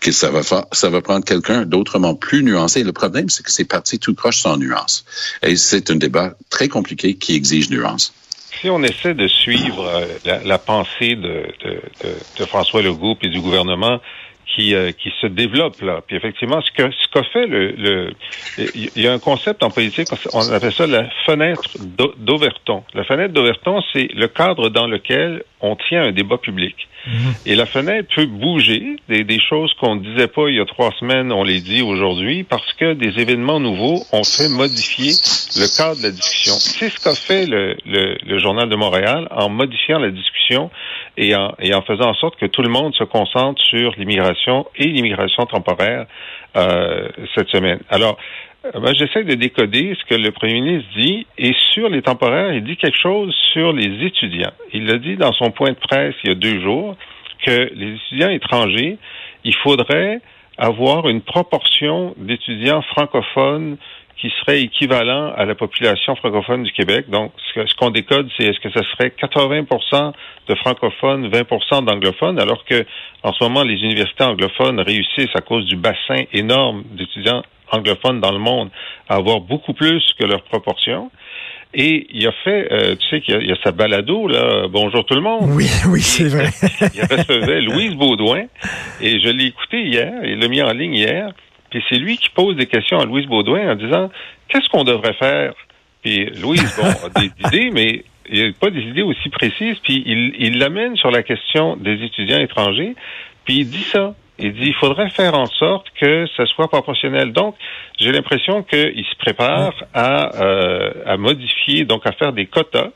que 0.00 0.12
ça 0.12 0.30
va, 0.30 0.42
ça 0.72 0.90
va 0.90 1.00
prendre 1.00 1.24
quelqu'un 1.24 1.64
d'autrement 1.64 2.14
plus 2.14 2.42
nuancé. 2.42 2.84
Le 2.84 2.92
problème, 2.92 3.28
c'est 3.30 3.42
que 3.42 3.50
c'est 3.50 3.64
parti 3.64 3.98
tout 3.98 4.14
croche 4.14 4.38
sans 4.38 4.56
nuance. 4.56 5.04
Et 5.42 5.56
c'est 5.56 5.90
un 5.90 5.96
débat 5.96 6.36
très 6.50 6.68
compliqué 6.68 7.14
qui 7.14 7.34
exige 7.34 7.70
nuance 7.70 8.12
si 8.60 8.70
on 8.70 8.82
essaie 8.82 9.14
de 9.14 9.28
suivre 9.28 9.86
euh, 9.86 10.38
la, 10.44 10.58
pensée 10.58 11.14
de, 11.14 11.46
de, 12.38 12.44
François 12.46 12.82
Legault 12.82 13.16
et 13.22 13.28
du 13.28 13.40
gouvernement 13.40 14.00
qui, 14.46 14.74
euh, 14.74 14.92
qui 14.92 15.12
se 15.20 15.26
développe 15.26 15.80
là, 15.80 16.00
puis 16.06 16.16
effectivement, 16.16 16.60
ce 16.60 16.70
que 16.70 16.90
ce 16.90 17.08
qu'a 17.08 17.24
fait 17.24 17.46
le, 17.46 17.72
le, 17.72 18.12
il 18.74 19.02
y 19.02 19.08
a 19.08 19.12
un 19.12 19.18
concept 19.18 19.62
en 19.62 19.70
politique, 19.70 20.08
on 20.32 20.52
appelle 20.52 20.72
ça 20.72 20.86
la 20.86 21.08
fenêtre 21.26 21.76
d'Overton. 22.18 22.84
La 22.94 23.04
fenêtre 23.04 23.34
d'Overton, 23.34 23.80
c'est 23.92 24.08
le 24.14 24.28
cadre 24.28 24.68
dans 24.68 24.86
lequel 24.86 25.42
on 25.60 25.76
tient 25.76 26.02
un 26.02 26.12
débat 26.12 26.38
public. 26.38 26.88
Et 27.44 27.54
la 27.54 27.66
fenêtre 27.66 28.08
peut 28.14 28.26
bouger. 28.26 28.96
Des, 29.08 29.22
des 29.22 29.38
choses 29.40 29.72
qu'on 29.74 29.94
ne 29.94 30.00
disait 30.00 30.26
pas 30.26 30.48
il 30.48 30.56
y 30.56 30.60
a 30.60 30.64
trois 30.64 30.90
semaines, 30.98 31.30
on 31.32 31.44
les 31.44 31.60
dit 31.60 31.82
aujourd'hui 31.82 32.42
parce 32.42 32.72
que 32.72 32.94
des 32.94 33.20
événements 33.20 33.60
nouveaux 33.60 34.02
ont 34.12 34.24
fait 34.24 34.48
modifier 34.48 35.12
le 35.56 35.76
cadre 35.76 35.98
de 35.98 36.02
la 36.02 36.10
discussion. 36.10 36.54
C'est 36.54 36.90
ce 36.90 36.98
qu'a 36.98 37.14
fait 37.14 37.46
le, 37.46 37.76
le, 37.86 38.16
le, 38.26 38.38
Journal 38.40 38.68
de 38.68 38.74
Montréal 38.74 39.28
en 39.30 39.48
modifiant 39.48 40.00
la 40.00 40.10
discussion 40.10 40.70
et 41.16 41.36
en, 41.36 41.54
et 41.60 41.72
en 41.74 41.82
faisant 41.82 42.10
en 42.10 42.14
sorte 42.14 42.36
que 42.36 42.46
tout 42.46 42.62
le 42.62 42.68
monde 42.68 42.92
se 42.94 43.04
concentre 43.04 43.62
sur 43.62 43.92
l'immigration 43.96 44.66
et 44.74 44.88
l'immigration 44.88 45.46
temporaire 45.46 46.06
euh, 46.56 47.08
cette 47.36 47.48
semaine. 47.50 47.78
Alors, 47.88 48.18
ben, 48.62 48.94
J'essaie 48.94 49.24
de 49.24 49.34
décoder 49.34 49.96
ce 50.00 50.04
que 50.06 50.20
le 50.20 50.30
premier 50.32 50.60
ministre 50.60 50.88
dit. 50.96 51.26
Et 51.38 51.54
sur 51.72 51.88
les 51.88 52.02
temporaires, 52.02 52.52
il 52.52 52.64
dit 52.64 52.76
quelque 52.76 52.98
chose 53.00 53.34
sur 53.52 53.72
les 53.72 54.04
étudiants. 54.04 54.52
Il 54.72 54.86
l'a 54.86 54.98
dit 54.98 55.16
dans 55.16 55.32
son 55.32 55.50
point 55.50 55.70
de 55.70 55.76
presse 55.76 56.14
il 56.24 56.28
y 56.28 56.32
a 56.32 56.34
deux 56.34 56.60
jours 56.60 56.96
que 57.44 57.70
les 57.74 57.94
étudiants 57.94 58.30
étrangers, 58.30 58.98
il 59.44 59.54
faudrait 59.56 60.20
avoir 60.58 61.08
une 61.08 61.20
proportion 61.20 62.14
d'étudiants 62.16 62.82
francophones 62.82 63.76
qui 64.18 64.32
serait 64.40 64.62
équivalent 64.62 65.32
à 65.36 65.44
la 65.44 65.54
population 65.54 66.16
francophone 66.16 66.62
du 66.62 66.72
Québec. 66.72 67.10
Donc, 67.10 67.32
ce 67.54 67.74
qu'on 67.74 67.90
décode, 67.90 68.28
c'est 68.36 68.46
est-ce 68.46 68.60
que 68.60 68.70
ce 68.70 68.82
serait 68.92 69.08
80% 69.08 70.12
de 70.48 70.54
francophones, 70.54 71.28
20% 71.28 71.84
d'anglophones, 71.84 72.40
alors 72.40 72.64
que 72.64 72.86
en 73.22 73.32
ce 73.34 73.44
moment, 73.44 73.62
les 73.62 73.74
universités 73.74 74.24
anglophones 74.24 74.80
réussissent 74.80 75.34
à 75.34 75.42
cause 75.42 75.66
du 75.66 75.76
bassin 75.76 76.24
énorme 76.32 76.84
d'étudiants 76.92 77.42
anglophones 77.70 78.20
dans 78.20 78.32
le 78.32 78.38
monde 78.38 78.70
à 79.08 79.16
avoir 79.16 79.40
beaucoup 79.40 79.72
plus 79.72 80.02
que 80.18 80.24
leur 80.24 80.42
proportion. 80.42 81.10
Et 81.74 82.06
il 82.10 82.26
a 82.26 82.32
fait, 82.32 82.72
euh, 82.72 82.96
tu 82.96 83.08
sais 83.08 83.20
qu'il 83.20 83.46
y, 83.46 83.52
a 83.52 83.56
sa 83.62 83.72
balado, 83.72 84.28
là, 84.28 84.66
Bonjour 84.68 85.04
tout 85.04 85.14
le 85.14 85.20
monde. 85.20 85.50
Oui, 85.50 85.66
oui, 85.88 86.00
c'est 86.00 86.28
vrai. 86.28 86.48
il 86.94 87.02
recevait 87.02 87.60
Louise 87.60 87.94
Baudouin, 87.94 88.44
et 89.02 89.20
je 89.20 89.28
l'ai 89.28 89.46
écouté 89.46 89.82
hier, 89.82 90.12
il 90.24 90.38
l'a 90.38 90.48
mis 90.48 90.62
en 90.62 90.72
ligne 90.72 90.94
hier, 90.94 91.32
puis 91.70 91.84
c'est 91.88 91.96
lui 91.96 92.16
qui 92.16 92.30
pose 92.30 92.56
des 92.56 92.66
questions 92.66 92.98
à 92.98 93.04
Louise 93.04 93.26
Baudouin 93.26 93.72
en 93.72 93.74
disant, 93.74 94.10
qu'est-ce 94.48 94.68
qu'on 94.70 94.84
devrait 94.84 95.14
faire? 95.14 95.52
Puis 96.02 96.26
Louise, 96.40 96.64
bon, 96.78 96.88
a 96.88 97.20
des 97.20 97.30
idées, 97.46 97.70
mais 97.70 98.04
il 98.30 98.42
n'y 98.42 98.48
a 98.48 98.52
pas 98.58 98.70
des 98.70 98.80
idées 98.80 99.02
aussi 99.02 99.28
précises, 99.28 99.76
puis 99.82 100.02
il, 100.06 100.34
il 100.38 100.58
l'amène 100.58 100.96
sur 100.96 101.10
la 101.10 101.22
question 101.22 101.76
des 101.76 102.02
étudiants 102.02 102.40
étrangers, 102.40 102.94
puis 103.44 103.58
il 103.58 103.68
dit 103.68 103.82
ça. 103.82 104.14
Il 104.38 104.52
dit 104.52 104.66
il 104.66 104.74
faudrait 104.74 105.10
faire 105.10 105.34
en 105.34 105.46
sorte 105.46 105.86
que 106.00 106.26
ça 106.36 106.44
soit 106.46 106.68
proportionnel. 106.68 107.32
Donc, 107.32 107.54
j'ai 107.98 108.12
l'impression 108.12 108.62
qu'il 108.62 109.04
se 109.04 109.16
prépare 109.18 109.72
à, 109.94 110.36
euh, 110.42 110.92
à 111.06 111.16
modifier, 111.16 111.84
donc 111.84 112.06
à 112.06 112.12
faire 112.12 112.32
des 112.32 112.46
quotas 112.46 112.90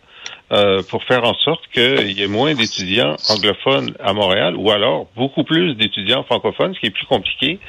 euh, 0.52 0.82
pour 0.82 1.04
faire 1.04 1.23
en 1.23 1.35
sorte 1.35 1.62
qu'il 1.73 2.11
y 2.11 2.23
ait 2.23 2.26
moins 2.26 2.54
d'étudiants 2.54 3.14
anglophones 3.28 3.94
à 4.00 4.12
Montréal 4.12 4.56
ou 4.56 4.73
alors 4.73 5.06
beaucoup 5.14 5.44
plus 5.44 5.75
d'étudiants 5.76 6.25
francophones, 6.25 6.75
ce 6.75 6.80
qui 6.80 6.87
est 6.87 6.90
plus 6.90 7.06
compliqué. 7.06 7.61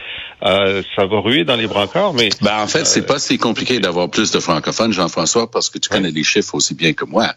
Euh, 0.43 0.81
ça 0.95 1.05
va 1.05 1.19
ruer 1.19 1.43
dans 1.43 1.55
les 1.55 1.67
brancards, 1.67 2.13
mais... 2.15 2.29
Ben, 2.41 2.59
en 2.59 2.65
fait, 2.65 2.85
c'est 2.85 3.05
pas 3.05 3.19
si 3.19 3.37
compliqué 3.37 3.79
d'avoir 3.79 4.09
plus 4.09 4.31
de 4.31 4.39
francophones, 4.39 4.93
Jean-François, 4.93 5.51
parce 5.51 5.69
que 5.69 5.77
tu 5.77 5.89
connais 5.89 6.09
les 6.09 6.23
chiffres 6.23 6.55
aussi 6.55 6.73
bien 6.73 6.93
que 6.93 7.05
moi. 7.05 7.27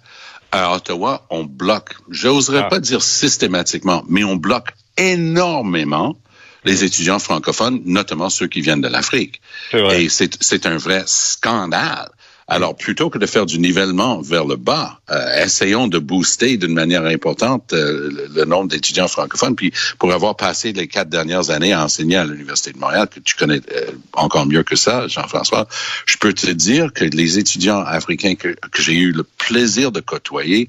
À 0.51 0.75
Ottawa, 0.75 1.27
on 1.29 1.45
bloque, 1.45 1.95
j'oserais 2.09 2.63
ah. 2.65 2.69
pas 2.69 2.81
dire 2.81 3.03
systématiquement, 3.03 4.03
mais 4.09 4.25
on 4.25 4.37
bloque 4.37 4.71
énormément 4.97 6.17
les 6.65 6.85
étudiants 6.85 7.19
francophones, 7.19 7.83
notamment 7.85 8.31
ceux 8.31 8.47
qui 8.47 8.61
viennent 8.61 8.81
de 8.81 8.89
l'Afrique. 8.89 9.41
Et 9.73 10.09
c'est 10.09 10.67
un 10.67 10.77
vrai 10.77 11.05
scandale. 11.07 12.11
Alors, 12.47 12.77
plutôt 12.77 13.09
que 13.09 13.19
de 13.19 13.25
faire 13.25 13.47
du 13.47 13.59
nivellement 13.59 14.21
vers 14.21 14.45
le 14.45 14.57
bas, 14.57 15.01
euh, 15.11 15.45
essayons 15.45 15.89
de 15.89 15.99
booster 15.99 16.59
d'une 16.59 16.75
manière 16.75 17.07
importante 17.07 17.73
euh, 17.73 18.29
le, 18.35 18.45
nombre 18.45 18.69
d'étudiants 18.69 19.09
francophones. 19.09 19.57
Puis, 19.57 19.73
pour 19.99 20.13
avoir 20.13 20.37
passé 20.37 20.73
les 20.73 20.87
quatre 20.87 21.09
dernières 21.09 21.49
années 21.49 21.73
à 21.73 21.85
enseigner 21.85 22.17
à 22.17 22.25
l'Université 22.27 22.73
de 22.73 22.79
Montréal, 22.79 23.09
que 23.09 23.21
tu 23.21 23.35
connais 23.37 23.61
euh, 23.75 23.93
encore 24.13 24.45
mieux 24.45 24.63
que 24.63 24.77
ça, 24.77 25.09
Jean-François, 25.09 25.67
je 26.05 26.19
peux 26.19 26.35
te 26.35 26.51
dire 26.51 26.93
que 26.93 27.05
les 27.05 27.39
étudiants 27.39 27.81
africains 27.81 28.35
que, 28.35 28.49
que 28.49 28.83
j'ai 28.83 28.95
eu 28.95 29.13
le 29.13 29.23
plaisir 29.23 29.91
de 29.91 30.01
côtoyer, 30.01 30.69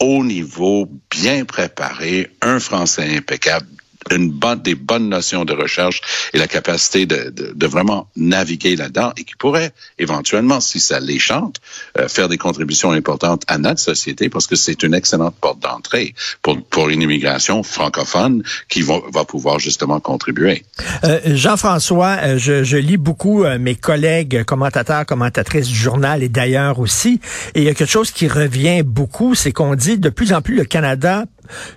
au 0.00 0.24
niveau, 0.24 0.88
bien 1.08 1.44
préparé, 1.44 2.32
un 2.40 2.58
français 2.58 3.16
impeccable, 3.16 3.66
une 4.10 4.30
bonne, 4.30 4.60
des 4.60 4.74
bonnes 4.74 5.08
notions 5.08 5.44
de 5.44 5.52
recherche 5.52 6.00
et 6.32 6.38
la 6.38 6.48
capacité 6.48 7.06
de, 7.06 7.30
de, 7.30 7.52
de 7.54 7.66
vraiment 7.66 8.08
naviguer 8.16 8.76
là-dedans 8.76 9.12
et 9.16 9.24
qui 9.24 9.34
pourrait 9.36 9.72
éventuellement, 9.98 10.60
si 10.60 10.80
ça 10.80 11.00
les 11.00 11.18
chante, 11.18 11.60
euh, 11.98 12.08
faire 12.08 12.28
des 12.28 12.38
contributions 12.38 12.92
importantes 12.92 13.42
à 13.46 13.58
notre 13.58 13.80
société 13.80 14.28
parce 14.28 14.46
que 14.46 14.56
c'est 14.56 14.82
une 14.82 14.94
excellente 14.94 15.34
porte 15.40 15.60
d'entrée 15.60 16.14
pour, 16.42 16.62
pour 16.64 16.88
une 16.88 17.02
immigration 17.02 17.62
francophone 17.62 18.42
qui 18.68 18.82
va, 18.82 19.00
va 19.12 19.24
pouvoir 19.24 19.58
justement 19.58 20.00
contribuer. 20.00 20.64
Euh, 21.04 21.20
Jean-François, 21.26 22.18
euh, 22.22 22.38
je, 22.38 22.64
je, 22.64 22.76
lis 22.76 22.96
beaucoup 22.96 23.44
mes 23.60 23.76
collègues 23.76 24.44
commentateurs, 24.44 25.06
commentatrices 25.06 25.68
du 25.68 25.74
journal 25.74 26.22
et 26.22 26.28
d'ailleurs 26.28 26.80
aussi, 26.80 27.20
et 27.54 27.60
il 27.60 27.64
y 27.64 27.68
a 27.68 27.74
quelque 27.74 27.90
chose 27.90 28.10
qui 28.10 28.26
revient 28.26 28.82
beaucoup, 28.82 29.34
c'est 29.34 29.52
qu'on 29.52 29.74
dit 29.74 29.98
de 29.98 30.08
plus 30.08 30.32
en 30.32 30.42
plus 30.42 30.56
le 30.56 30.64
Canada 30.64 31.24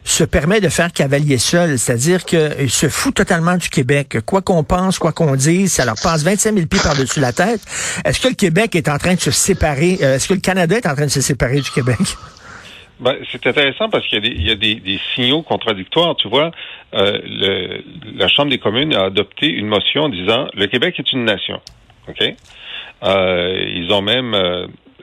se 0.03 0.24
permet 0.24 0.62
de 0.62 0.70
faire 0.70 0.91
cavalier 0.91 1.38
seul, 1.38 1.77
c'est-à-dire 1.77 2.25
qu'il 2.25 2.70
se 2.70 2.89
fout 2.89 3.15
totalement 3.15 3.58
du 3.58 3.70
Québec. 3.70 4.17
Quoi 4.25 4.41
qu'on 4.41 4.63
pense, 4.63 5.00
quoi 5.00 5.12
qu'on 5.12 5.36
dise, 5.36 5.74
ça 5.74 5.86
leur 5.86 5.96
passe 6.01 6.24
25 6.24 6.53
000 6.55 6.67
pieds 6.67 6.79
par-dessus 6.84 7.20
la 7.20 7.34
tête. 7.34 7.62
Est-ce 8.05 8.20
que 8.20 8.29
le 8.29 8.36
Québec 8.36 8.75
est 8.75 8.89
en 8.89 8.98
train 8.98 9.15
de 9.15 9.20
se 9.20 9.32
séparer, 9.32 9.98
euh, 10.01 10.15
est-ce 10.15 10.27
que 10.27 10.34
le 10.34 10.39
Canada 10.39 10.75
est 10.75 10.88
en 10.88 10.96
train 10.96 11.05
de 11.05 11.12
se 11.12 11.22
séparer 11.22 11.62
du 11.62 11.70
Québec? 11.72 11.98
Ben, 13.00 13.15
c'est 13.32 13.46
intéressant 13.46 13.89
parce 13.89 14.08
qu'il 14.08 14.41
y 14.41 14.51
a, 14.51 14.55
des, 14.55 15.00
signaux 15.13 15.41
contradictoires. 15.41 16.15
Tu 16.15 16.29
vois, 16.29 16.51
euh, 16.94 17.82
la 18.15 18.27
Chambre 18.29 18.50
des 18.50 18.58
communes 18.58 18.96
a 18.96 19.05
adopté 19.05 19.48
une 19.48 19.67
motion 19.67 20.08
disant 20.08 20.48
le 20.53 20.67
Québec 20.67 20.96
est 20.98 21.12
une 21.12 21.25
nation. 21.25 21.60
OK? 22.08 22.24
Euh, 23.03 23.65
ils 23.75 23.91
ont 23.91 24.01
même 24.01 24.34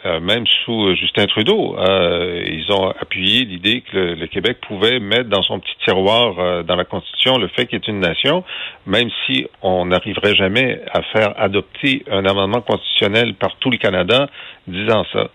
euh, 0.05 0.21
même 0.21 0.45
sous 0.65 0.89
euh, 0.89 0.95
Justin 0.95 1.27
Trudeau, 1.27 1.77
euh, 1.79 2.43
ils 2.47 2.73
ont 2.73 2.91
appuyé 2.91 3.45
l'idée 3.45 3.83
que 3.83 3.97
le, 3.97 4.27
Québec 4.27 4.59
pouvait 4.67 4.99
mettre 4.99 5.29
dans 5.29 5.43
son 5.43 5.61
petit 5.61 5.77
tiroir 5.85 6.65
dans 6.65 6.77
la 6.77 6.85
Constitution 6.85 7.39
le 7.39 7.49
fait 7.49 7.67
qu'il 7.67 7.77
est 7.77 7.89
une 7.89 8.01
nation, 8.01 8.45
même 8.87 9.11
si 9.27 9.47
on 9.63 9.87
n'arriverait 9.87 10.35
jamais 10.35 10.81
à 10.93 11.03
faire 11.03 11.35
adopter 11.41 12.05
un 12.11 12.25
amendement 12.25 12.63
constitutionnel 12.63 13.35
par 13.35 13.57
tout 13.57 13.71
le 13.71 13.77
Canada 13.77 14.29
disant 14.67 15.05
ça. 15.13 15.29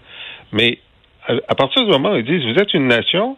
Mais 0.51 0.79
à, 1.27 1.55
partir 1.55 1.83
du 1.85 1.91
moment 1.91 2.11
où 2.11 2.15
ils 2.17 2.25
disent 2.25 2.43
vous 2.43 2.59
êtes 2.59 2.73
une 2.73 2.87
nation, 2.87 3.37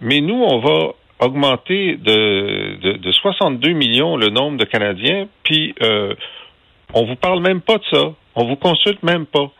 mais 0.00 0.20
nous 0.20 0.42
on 0.42 0.58
va 0.58 0.92
augmenter 1.20 1.96
de, 1.96 2.76
de, 2.82 2.92
de 2.92 3.12
62 3.12 3.72
millions 3.72 4.16
le 4.16 4.28
nombre 4.28 4.58
de 4.58 4.64
Canadiens, 4.64 5.28
puis 5.42 5.74
euh, 5.82 6.14
on 6.94 7.04
vous 7.04 7.16
parle 7.16 7.40
même 7.40 7.60
pas 7.60 7.78
de 7.78 7.84
ça, 7.90 8.12
on 8.34 8.44
vous 8.44 8.56
consulte 8.56 9.02
même 9.02 9.26
pas. 9.26 9.50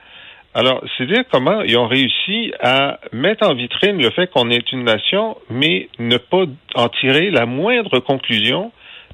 Alors, 0.59 0.83
c'est 0.97 1.05
dire 1.05 1.25
comment 1.31 1.61
ils 1.61 1.77
ont 1.77 1.87
réussi 1.87 2.51
à 2.61 2.99
mettre 3.13 3.47
en 3.47 3.53
vitrine 3.53 4.01
le 4.01 4.09
fait 4.09 4.29
qu'on 4.29 4.49
est 4.49 4.73
une 4.73 4.85
nation, 4.85 5.37
mais 5.51 5.91
ne 5.99 6.17
pas 6.17 6.45
en 6.75 6.89
tirer 6.89 7.31
la 7.31 7.45
moindre 7.45 7.99
conclusion 7.99 8.73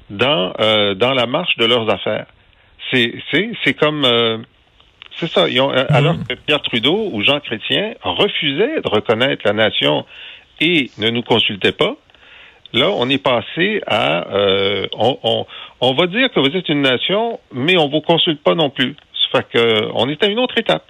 dans 0.09 0.53
euh, 0.61 0.95
dans 0.95 1.13
la 1.13 1.25
marche 1.25 1.57
de 1.57 1.65
leurs 1.65 1.89
affaires? 1.89 2.27
C'est 2.89 3.15
c'est 3.29 3.51
c'est 3.61 3.73
comme 3.73 4.05
euh, 4.05 4.37
c'est 5.17 5.27
ça. 5.27 5.49
Ils 5.49 5.59
ont, 5.59 5.69
euh, 5.69 5.83
alors 5.89 6.13
mhm. 6.13 6.27
que 6.27 6.33
Pierre 6.35 6.61
Trudeau 6.61 7.09
ou 7.11 7.21
Jean 7.23 7.41
Chrétien 7.41 7.95
refusaient 8.01 8.79
de 8.79 8.87
reconnaître 8.87 9.41
la 9.43 9.51
nation 9.51 10.05
et 10.61 10.91
ne 10.97 11.09
nous 11.09 11.23
consultaient 11.23 11.73
pas. 11.73 11.97
Là, 12.71 12.89
on 12.89 13.09
est 13.09 13.21
passé 13.21 13.81
à 13.85 14.27
on, 14.97 15.17
on, 15.23 15.45
on 15.81 15.93
va 15.93 16.07
dire 16.07 16.31
que 16.31 16.39
vous 16.39 16.55
êtes 16.55 16.69
une 16.69 16.83
nation, 16.83 17.41
mais 17.51 17.77
on 17.77 17.89
vous 17.89 17.99
consulte 17.99 18.41
pas 18.41 18.55
non 18.55 18.69
plus. 18.69 18.95
Fait 19.33 19.45
que, 19.51 19.89
on 19.95 20.07
est 20.09 20.21
à 20.21 20.27
une 20.27 20.37
autre 20.37 20.55
étape. 20.59 20.83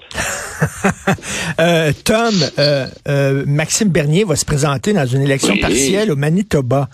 euh, 1.61 1.93
Tom, 2.03 2.33
euh, 2.59 2.87
euh, 3.07 3.43
Maxime 3.47 3.87
Bernier 3.87 4.25
va 4.25 4.35
se 4.35 4.43
présenter 4.43 4.91
dans 4.91 5.05
une 5.05 5.21
élection 5.21 5.55
partielle 5.61 6.11
au 6.11 6.17
Manitoba. 6.17 6.89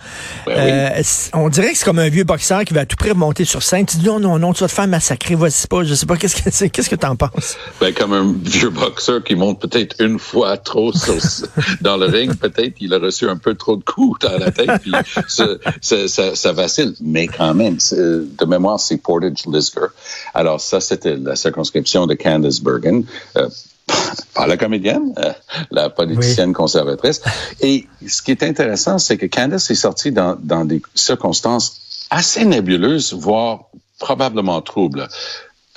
Ben 0.45 0.53
euh, 0.55 1.01
on 1.33 1.49
dirait 1.49 1.71
que 1.71 1.77
c'est 1.79 1.85
comme 1.85 1.97
un 1.97 2.09
vieux 2.09 2.23
boxeur 2.23 2.63
qui 2.65 2.75
va 2.75 2.81
à 2.81 2.85
tout 2.85 2.97
près 2.97 3.15
monter 3.15 3.45
sur 3.45 3.63
scène. 3.63 3.87
Tu 3.87 3.97
dis 3.97 4.05
non, 4.05 4.19
non, 4.19 4.37
non, 4.37 4.53
tu 4.53 4.59
vas 4.59 4.67
te 4.67 4.73
faire 4.73 4.87
massacrer, 4.87 5.33
vas-y 5.33 5.65
pas. 5.67 5.83
Je 5.83 5.95
sais 5.95 6.05
pas, 6.05 6.17
qu'est-ce 6.17 6.39
que 6.39 6.51
c'est, 6.51 6.69
qu'est-ce 6.69 6.89
que 6.89 6.95
t'en 6.95 7.15
penses? 7.15 7.57
Ben, 7.81 7.95
comme 7.95 8.13
un 8.13 8.31
vieux 8.43 8.69
boxeur 8.69 9.23
qui 9.23 9.33
monte 9.33 9.59
peut-être 9.59 9.95
une 9.99 10.19
fois 10.19 10.55
trop 10.57 10.91
dans 11.81 11.97
le 11.97 12.05
ring, 12.05 12.35
peut-être 12.35 12.75
il 12.79 12.93
a 12.93 12.99
reçu 12.99 13.27
un 13.27 13.37
peu 13.37 13.55
trop 13.55 13.75
de 13.75 13.83
coups 13.83 14.19
dans 14.19 14.37
la 14.37 14.51
tête, 14.51 14.81
puis 14.83 14.91
ça, 15.27 15.47
ça, 15.81 16.35
ça, 16.35 16.51
vacille. 16.51 16.93
Mais 17.01 17.25
quand 17.25 17.55
même, 17.55 17.77
de 17.91 18.45
mémoire, 18.45 18.79
c'est 18.79 18.97
Portage 18.97 19.47
Lisger. 19.47 19.87
Alors 20.35 20.61
ça, 20.61 20.79
c'était 20.79 21.15
la 21.15 21.35
circonscription 21.39 22.07
de 22.07 22.13
Candice 22.13 22.61
Bergen. 22.61 23.05
Euh, 23.37 23.49
par 24.33 24.47
la 24.47 24.57
comédienne, 24.57 25.13
euh, 25.17 25.33
la 25.71 25.89
politicienne 25.89 26.53
conservatrice. 26.53 27.21
Et 27.61 27.87
ce 28.07 28.21
qui 28.21 28.31
est 28.31 28.43
intéressant, 28.43 28.99
c'est 28.99 29.17
que 29.17 29.25
Candice 29.25 29.69
est 29.71 29.75
sortie 29.75 30.11
dans, 30.11 30.37
dans 30.39 30.65
des 30.65 30.81
circonstances 30.93 32.07
assez 32.09 32.45
nébuleuses, 32.45 33.13
voire 33.13 33.69
probablement 33.99 34.61
troubles. 34.61 35.07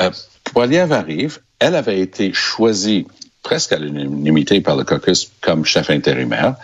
Euh, 0.01 0.11
Poiliev 0.45 0.93
arrive, 0.93 1.41
elle 1.59 1.75
avait 1.75 2.01
été 2.01 2.33
choisie 2.33 3.07
presque 3.43 3.73
à 3.73 3.79
l'unanimité 3.79 4.61
par 4.61 4.77
le 4.77 4.85
caucus 4.85 5.31
comme 5.41 5.65
chef 5.65 5.91
intérimaire, 5.91 6.55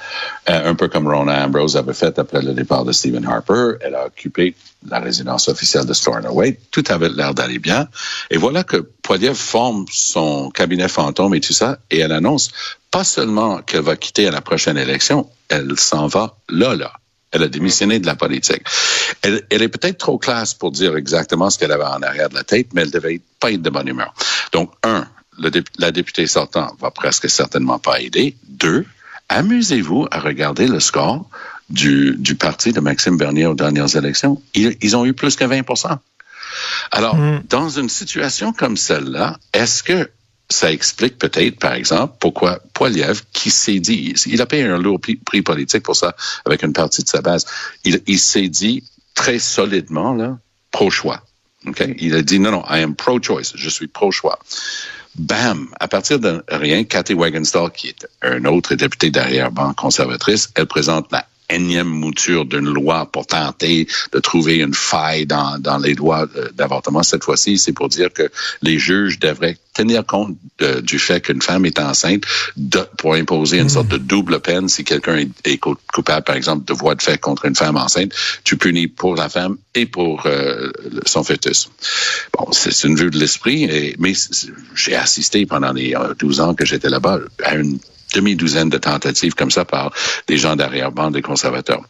euh, 0.48 0.70
un 0.70 0.74
peu 0.74 0.88
comme 0.88 1.08
Rona 1.08 1.44
Ambrose 1.44 1.76
avait 1.76 1.94
fait 1.94 2.18
après 2.18 2.40
le 2.40 2.54
départ 2.54 2.84
de 2.84 2.92
Stephen 2.92 3.26
Harper. 3.26 3.72
Elle 3.80 3.94
a 3.94 4.06
occupé 4.06 4.54
la 4.88 5.00
résidence 5.00 5.48
officielle 5.48 5.86
de 5.86 5.92
Stornoway. 5.92 6.58
Tout 6.70 6.84
avait 6.88 7.08
l'air 7.08 7.34
d'aller 7.34 7.58
bien. 7.58 7.88
Et 8.30 8.36
voilà 8.36 8.62
que 8.62 8.76
Poiliev 9.02 9.34
forme 9.34 9.86
son 9.90 10.50
cabinet 10.50 10.88
fantôme 10.88 11.34
et 11.34 11.40
tout 11.40 11.52
ça, 11.52 11.78
et 11.90 11.98
elle 11.98 12.12
annonce 12.12 12.50
pas 12.90 13.04
seulement 13.04 13.58
qu'elle 13.62 13.82
va 13.82 13.96
quitter 13.96 14.28
à 14.28 14.30
la 14.30 14.40
prochaine 14.40 14.78
élection, 14.78 15.28
elle 15.48 15.78
s'en 15.78 16.06
va 16.06 16.36
là, 16.48 16.74
là. 16.74 16.92
Elle 17.30 17.42
a 17.42 17.48
démissionné 17.48 17.98
de 17.98 18.06
la 18.06 18.14
politique. 18.14 18.62
Elle, 19.20 19.42
elle 19.50 19.60
est 19.60 19.68
peut-être 19.68 19.98
trop 19.98 20.16
classe 20.16 20.54
pour 20.54 20.70
dire 20.70 20.96
exactement 20.96 21.50
ce 21.50 21.58
qu'elle 21.58 21.72
avait 21.72 21.84
en 21.84 22.00
arrière 22.02 22.30
de 22.30 22.34
la 22.34 22.44
tête, 22.44 22.68
mais 22.72 22.82
elle 22.82 22.90
devait 22.90 23.20
pas 23.38 23.50
être 23.50 23.60
de 23.60 23.68
bonne 23.68 23.88
humeur. 23.88 24.14
Donc, 24.52 24.72
un, 24.82 25.06
le 25.38 25.50
dé- 25.50 25.64
la 25.78 25.90
députée 25.90 26.26
sortante 26.26 26.74
va 26.80 26.90
presque 26.90 27.28
certainement 27.30 27.78
pas 27.78 28.00
aider. 28.00 28.36
Deux, 28.48 28.84
amusez-vous 29.28 30.06
à 30.10 30.20
regarder 30.20 30.66
le 30.66 30.80
score 30.80 31.28
du, 31.70 32.16
du 32.18 32.34
parti 32.34 32.72
de 32.72 32.80
Maxime 32.80 33.16
Bernier 33.16 33.46
aux 33.46 33.54
dernières 33.54 33.94
élections. 33.96 34.42
Ils, 34.54 34.76
ils 34.80 34.96
ont 34.96 35.04
eu 35.04 35.12
plus 35.12 35.36
que 35.36 35.44
20% 35.44 35.98
Alors, 36.92 37.16
dans 37.48 37.68
une 37.68 37.88
situation 37.88 38.52
comme 38.52 38.76
celle-là, 38.76 39.38
est-ce 39.52 39.82
que 39.82 40.10
ça 40.50 40.72
explique 40.72 41.18
peut-être, 41.18 41.58
par 41.58 41.74
exemple, 41.74 42.14
pourquoi 42.20 42.60
Poiliev, 42.72 43.20
qui 43.34 43.50
s'est 43.50 43.80
dit, 43.80 44.14
il 44.26 44.40
a 44.40 44.46
payé 44.46 44.64
un 44.64 44.78
lourd 44.78 44.98
prix, 44.98 45.42
politique 45.42 45.82
pour 45.82 45.94
ça 45.94 46.16
avec 46.46 46.62
une 46.62 46.72
partie 46.72 47.02
de 47.04 47.08
sa 47.08 47.20
base, 47.20 47.44
il, 47.84 48.00
il 48.06 48.18
s'est 48.18 48.48
dit 48.48 48.82
très 49.14 49.38
solidement, 49.38 50.14
là, 50.14 50.38
pro-choix. 50.70 51.22
OK? 51.66 51.84
Il 51.98 52.14
a 52.14 52.22
dit, 52.22 52.38
non, 52.40 52.50
non, 52.50 52.64
I 52.70 52.80
am 52.82 52.94
pro-choice, 52.94 53.52
je 53.56 53.68
suis 53.68 53.88
pro-choix. 53.88 54.38
Bam! 55.18 55.68
À 55.80 55.88
partir 55.88 56.20
de 56.20 56.44
rien, 56.48 56.84
Cathy 56.84 57.14
Wagenstall, 57.14 57.72
qui 57.72 57.88
est 57.88 58.06
un 58.22 58.44
autre 58.44 58.74
député 58.76 59.10
d'arrière-ban 59.10 59.74
conservatrice, 59.74 60.48
elle 60.54 60.66
présente 60.66 61.10
la 61.10 61.26
énième 61.50 61.88
mouture 61.88 62.44
d'une 62.44 62.68
loi 62.72 63.06
pour 63.10 63.26
tenter 63.26 63.86
de 64.12 64.18
trouver 64.18 64.56
une 64.58 64.74
faille 64.74 65.26
dans, 65.26 65.58
dans 65.58 65.78
les 65.78 65.94
lois 65.94 66.26
euh, 66.36 66.48
d'avortement. 66.54 67.02
Cette 67.02 67.24
fois-ci, 67.24 67.58
c'est 67.58 67.72
pour 67.72 67.88
dire 67.88 68.12
que 68.12 68.30
les 68.62 68.78
juges 68.78 69.18
devraient 69.18 69.56
tenir 69.74 70.04
compte 70.04 70.36
de- 70.58 70.80
du 70.80 70.98
fait 70.98 71.20
qu'une 71.20 71.40
femme 71.40 71.64
est 71.64 71.78
enceinte 71.78 72.24
de- 72.56 72.86
pour 72.98 73.14
imposer 73.14 73.58
une 73.58 73.68
sorte 73.68 73.88
de 73.88 73.96
double 73.98 74.40
peine 74.40 74.68
si 74.68 74.84
quelqu'un 74.84 75.16
est, 75.16 75.30
est 75.44 75.58
cou- 75.58 75.76
coupable, 75.92 76.24
par 76.24 76.36
exemple, 76.36 76.64
de 76.64 76.72
voie 76.74 76.94
de 76.94 77.02
fait 77.02 77.18
contre 77.18 77.44
une 77.46 77.54
femme 77.56 77.76
enceinte. 77.76 78.12
Tu 78.44 78.56
punis 78.56 78.88
pour 78.88 79.14
la 79.14 79.28
femme 79.28 79.56
et 79.74 79.86
pour 79.86 80.24
euh, 80.26 80.70
son 81.06 81.22
fœtus. 81.24 81.70
Bon, 82.36 82.48
c'est 82.52 82.84
une 82.86 82.96
vue 82.96 83.10
de 83.10 83.18
l'esprit, 83.18 83.94
mais 83.98 84.12
j'ai 84.74 84.96
assisté 84.96 85.46
pendant 85.46 85.72
les 85.72 85.94
euh, 85.94 86.12
12 86.18 86.40
ans 86.40 86.54
que 86.54 86.64
j'étais 86.66 86.88
là-bas 86.90 87.20
à 87.44 87.54
une 87.54 87.78
demi-douzaine 88.14 88.68
de 88.70 88.78
tentatives 88.78 89.34
comme 89.34 89.50
ça 89.50 89.64
par 89.64 89.92
des 90.26 90.38
gens 90.38 90.56
d'arrière-bande 90.56 91.14
des 91.14 91.22
conservateurs. 91.22 91.82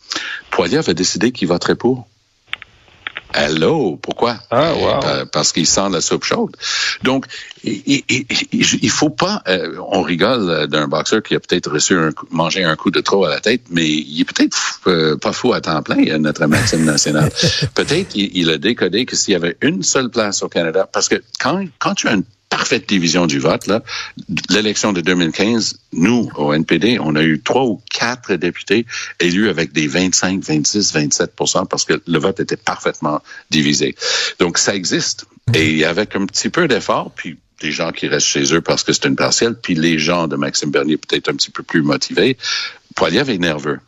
Poiliev 0.51 0.89
a 0.89 0.95
décidé 0.95 1.33
qu'il 1.33 1.49
voterait 1.49 1.77
pour. 1.77 2.07
Hello, 3.35 3.99
pourquoi? 4.01 4.39
Ah, 4.51 4.73
wow. 4.73 5.05
Euh, 5.05 5.25
parce 5.31 5.53
qu'il 5.53 5.67
sent 5.67 5.91
la 5.93 6.01
soupe 6.01 6.25
chaude. 6.25 6.57
Donc, 7.03 7.27
il, 7.63 8.03
il, 8.09 8.91
faut 8.91 9.11
pas. 9.11 9.43
euh, 9.49 9.77
on 9.91 10.01
rigole 10.01 10.49
euh, 10.49 10.67
d'un 10.67 10.89
boxeur 10.89 11.23
qui 11.23 11.35
a 11.35 11.41
peut-être 11.41 11.71
reçu 11.71 11.95
un, 11.95 12.11
coup- 12.13 12.27
mangé 12.31 12.65
un 12.65 12.75
coup 12.75 12.91
de 12.91 13.01
trop 13.01 13.27
à 13.27 13.29
la 13.29 13.41
tête, 13.41 13.65
mais 13.71 13.87
il 13.87 14.23
est 14.23 14.25
peut-être 14.25 14.57
euh, 14.87 15.19
pas 15.19 15.33
fou 15.33 15.53
à 15.53 15.61
temps 15.61 15.83
plein, 15.83 16.17
notre 16.19 16.47
Maxime 16.47 16.85
national. 16.87 17.31
peut-être 17.75 18.17
il, 18.17 18.31
il 18.35 18.49
a 18.51 18.57
décodé 18.57 19.05
que 19.05 19.15
s'il 19.15 19.33
y 19.33 19.37
avait 19.37 19.59
une 19.61 19.83
seule 19.83 20.09
place 20.09 20.43
au 20.43 20.49
Canada, 20.49 20.89
parce 20.91 21.09
que 21.11 21.23
quand 21.39 21.63
quand 21.79 21.95
tu 21.95 22.09
as 22.09 22.15
une 22.15 22.25
parfaite 22.59 22.89
division 22.89 23.29
du 23.29 23.39
vote, 23.39 23.69
là, 23.69 23.85
l'élection 24.51 24.93
de 24.93 25.01
2015, 25.01 25.79
nous, 25.93 26.29
au 26.35 26.53
NPD, 26.53 26.99
on 27.01 27.15
a 27.15 27.23
eu 27.23 27.41
trois 27.41 27.63
ou 27.63 27.81
quatre 27.89 28.35
députés 28.35 28.85
élus 29.21 29.49
avec 29.49 29.73
des 29.73 29.87
25, 29.87 30.43
26, 30.43 30.93
27% 30.93 31.69
parce 31.69 31.85
que 31.85 32.03
le 32.05 32.19
vote 32.19 32.41
était 32.41 32.57
parfaitement 32.57 33.23
divisé. 33.51 33.95
Donc, 34.41 34.59
ça 34.59 34.75
existe. 34.75 35.27
Et 35.55 35.85
avec 35.85 36.17
un 36.17 36.27
petit 36.27 36.49
peu 36.49 36.67
d'effort, 36.67 37.13
puis 37.15 37.39
des 37.61 37.71
gens 37.71 37.93
qui 37.93 38.09
restent 38.09 38.27
chez 38.27 38.53
eux 38.53 38.61
parce 38.61 38.83
que 38.83 38.93
c'est 38.93 39.07
une 39.07 39.17
partielle, 39.17 39.55
puis 39.55 39.77
les 39.77 40.01
gens 40.01 40.27
de 40.27 40.35
Maxime 40.35 40.73
Bernier 40.73 40.97
peut-être 40.97 41.29
un 41.29 41.35
petit 41.35 41.53
peu 41.53 41.63
plus 41.63 41.83
motivés, 41.83 42.37
Poiliev 42.97 43.31
est 43.31 43.39
nerveux. 43.39 43.79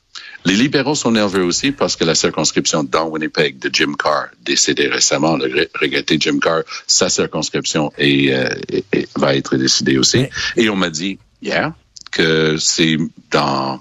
Les 0.46 0.54
libéraux 0.54 0.94
sont 0.94 1.10
nerveux 1.10 1.42
aussi 1.44 1.70
parce 1.70 1.96
que 1.96 2.04
la 2.04 2.14
circonscription 2.14 2.82
dans 2.82 3.06
Winnipeg 3.08 3.58
de 3.58 3.70
Jim 3.72 3.92
Carr, 4.02 4.28
décédé 4.42 4.88
récemment, 4.88 5.36
le 5.36 5.68
regretté 5.80 6.16
Jim 6.18 6.38
Carr, 6.40 6.62
sa 6.86 7.08
circonscription 7.10 7.92
est, 7.98 8.32
euh, 8.32 8.48
est- 8.70 8.84
est- 8.92 9.18
va 9.18 9.34
être 9.36 9.56
décidée 9.56 9.98
aussi. 9.98 10.26
Et 10.56 10.70
on 10.70 10.76
m'a 10.76 10.88
dit 10.90 11.18
hier 11.42 11.72
que 12.10 12.56
c'est 12.58 12.96
dans 13.30 13.80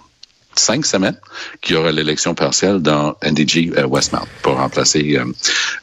cinq 0.56 0.86
semaines 0.86 1.18
qu'il 1.62 1.76
y 1.76 1.80
aura 1.80 1.94
l'élection 1.94 2.36
partielle 2.36 2.80
dans 2.80 3.16
NDG 3.22 3.72
euh, 3.78 3.86
Westmount 3.88 4.28
pour 4.42 4.56
remplacer 4.58 5.16
euh, 5.18 5.24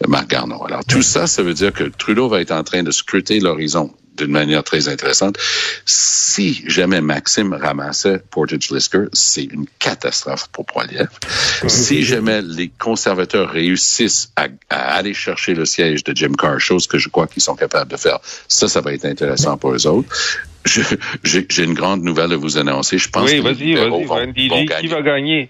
Marc 0.06 0.28
Garneau. 0.28 0.62
Alors 0.66 0.84
tout 0.84 1.00
ça, 1.02 1.26
ça 1.26 1.42
veut 1.42 1.54
dire 1.54 1.72
que 1.72 1.84
Trudeau 1.84 2.28
va 2.28 2.42
être 2.42 2.52
en 2.52 2.62
train 2.62 2.82
de 2.82 2.90
scruter 2.90 3.40
l'horizon 3.40 3.90
d'une 4.16 4.30
manière 4.32 4.64
très 4.64 4.88
intéressante. 4.88 5.36
Si 5.84 6.64
jamais 6.66 7.00
Maxime 7.00 7.52
ramassait 7.52 8.20
Portage 8.30 8.70
Lisker, 8.70 9.04
c'est 9.12 9.44
une 9.44 9.66
catastrophe 9.78 10.48
pour 10.48 10.66
Poiliev. 10.66 11.08
Si 11.66 12.04
jamais 12.04 12.42
les 12.42 12.68
conservateurs 12.78 13.50
réussissent 13.50 14.32
à, 14.36 14.48
à 14.70 14.96
aller 14.96 15.14
chercher 15.14 15.54
le 15.54 15.64
siège 15.64 16.04
de 16.04 16.16
Jim 16.16 16.32
Carr, 16.38 16.60
chose 16.60 16.86
que 16.86 16.98
je 16.98 17.08
crois 17.08 17.26
qu'ils 17.26 17.42
sont 17.42 17.56
capables 17.56 17.90
de 17.90 17.96
faire, 17.96 18.18
ça, 18.48 18.68
ça 18.68 18.80
va 18.80 18.92
être 18.92 19.04
intéressant 19.04 19.56
pour 19.56 19.72
eux 19.72 19.86
autres. 19.86 20.08
J'ai 20.64 21.62
une 21.62 21.74
grande 21.74 22.02
nouvelle 22.02 22.32
à 22.32 22.36
vous 22.36 22.58
annoncer. 22.58 22.98
Je 22.98 23.08
pense 23.08 23.30
Oui, 23.30 23.38
que 23.38 23.42
vas-y, 23.42 23.74
vas-y, 23.74 24.66
qui 24.80 24.88
va 24.88 25.02
gagner? 25.02 25.48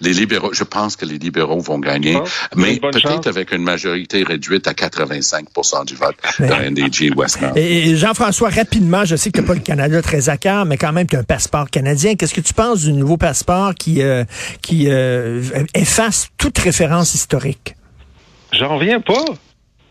Les 0.00 0.12
libéraux, 0.12 0.52
je 0.52 0.64
pense 0.64 0.96
que 0.96 1.04
les 1.04 1.18
libéraux 1.18 1.60
vont 1.60 1.78
gagner, 1.78 2.16
Ah, 2.16 2.48
mais 2.56 2.78
peut-être 2.78 3.26
avec 3.26 3.52
une 3.52 3.62
majorité 3.62 4.22
réduite 4.22 4.66
à 4.66 4.72
85% 4.72 5.86
du 5.86 5.94
vote 5.94 6.16
dans 6.40 6.70
NDG 6.70 7.12
Westmount. 7.16 7.52
Et, 7.56 7.90
et 7.90 7.96
Jean-François, 7.96 8.50
rapidement, 8.50 9.04
je 9.04 9.16
sais 9.16 9.30
que 9.30 9.38
tu 9.38 9.42
n'as 9.42 9.46
pas 9.46 9.54
le 9.54 9.60
Canada 9.60 10.02
très 10.02 10.28
à 10.28 10.36
cœur, 10.36 10.64
mais 10.64 10.76
quand 10.76 10.92
même, 10.92 11.06
tu 11.06 11.16
as 11.16 11.20
un 11.20 11.24
passeport 11.24 11.70
canadien. 11.70 12.14
Qu'est-ce 12.14 12.34
que 12.34 12.40
tu 12.40 12.54
penses 12.54 12.82
du 12.82 12.92
nouveau 12.92 13.16
passeport 13.16 13.74
qui, 13.74 14.02
euh, 14.02 14.24
qui 14.62 14.88
euh, 14.88 15.42
efface 15.74 16.28
toute 16.38 16.58
référence 16.58 17.14
historique? 17.14 17.74
J'en 18.52 18.76
reviens 18.76 19.00
pas. 19.00 19.24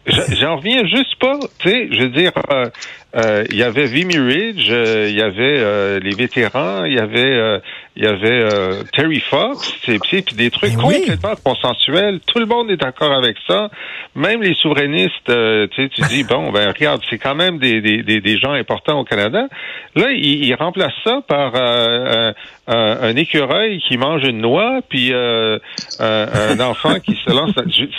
J'en 0.08 0.58
reviens 0.58 0.86
juste 0.86 1.20
pas. 1.20 1.38
Tu 1.60 1.70
sais, 1.70 1.90
je 1.92 2.04
veux 2.04 2.10
dire, 2.10 2.32
euh, 2.52 2.70
il 3.16 3.56
y 3.58 3.64
avait 3.64 3.86
Vimy 3.86 4.18
Ridge, 4.18 4.68
euh, 4.70 5.08
il 5.10 5.16
y 5.16 5.22
avait 5.22 5.58
euh, 5.60 6.00
les 6.00 6.14
vétérans, 6.16 6.86
il 6.86 6.94
y 6.94 7.00
avait, 7.00 7.20
euh, 7.36 7.60
il 7.96 8.04
y 8.04 8.08
avait 8.08 8.30
euh, 8.30 8.84
Terry 8.94 9.20
Fox, 9.22 9.74
et 9.88 9.98
puis 9.98 10.24
des 10.36 10.52
trucs 10.52 10.76
Mais 10.78 10.84
oui. 10.84 11.00
complètement 11.02 11.34
consensuels. 11.44 12.20
Tout 12.28 12.40
le 12.40 12.46
monde 12.46 12.70
est 12.70 12.78
d'accord 12.78 13.14
avec 13.14 13.38
ça. 13.48 13.70
Même 14.16 14.42
les 14.44 14.54
souverainistes, 14.56 15.30
euh, 15.30 15.68
tu 15.72 15.84
sais, 15.84 15.90
tu 15.90 16.02
dis 16.10 16.24
bon, 16.30 16.52
ben 16.52 16.68
regarde, 16.68 17.02
c'est 17.10 17.18
quand 17.18 17.36
même 17.36 17.58
des, 17.60 17.82
des, 17.82 18.04
des, 18.04 18.20
des 18.22 18.38
gens 18.38 18.52
importants 18.52 19.00
au 19.00 19.04
Canada. 19.04 19.48
Là, 19.96 20.12
ils, 20.12 20.46
ils 20.46 20.56
remplacent 20.56 20.92
ça 21.04 21.22
par 21.28 21.54
euh, 21.56 22.34
un, 22.68 22.98
un- 23.02 23.16
écureuil 23.16 23.80
qui 23.88 23.98
mange 23.98 24.24
une 24.28 24.42
noix, 24.42 24.82
puis 24.90 25.14
euh, 25.14 25.58
un, 26.00 26.28
un 26.52 26.60
enfant 26.60 27.00
qui 27.00 27.18
se 27.26 27.32
lance. 27.34 27.52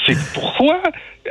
C'est 0.07 0.17
pourquoi? 0.35 0.81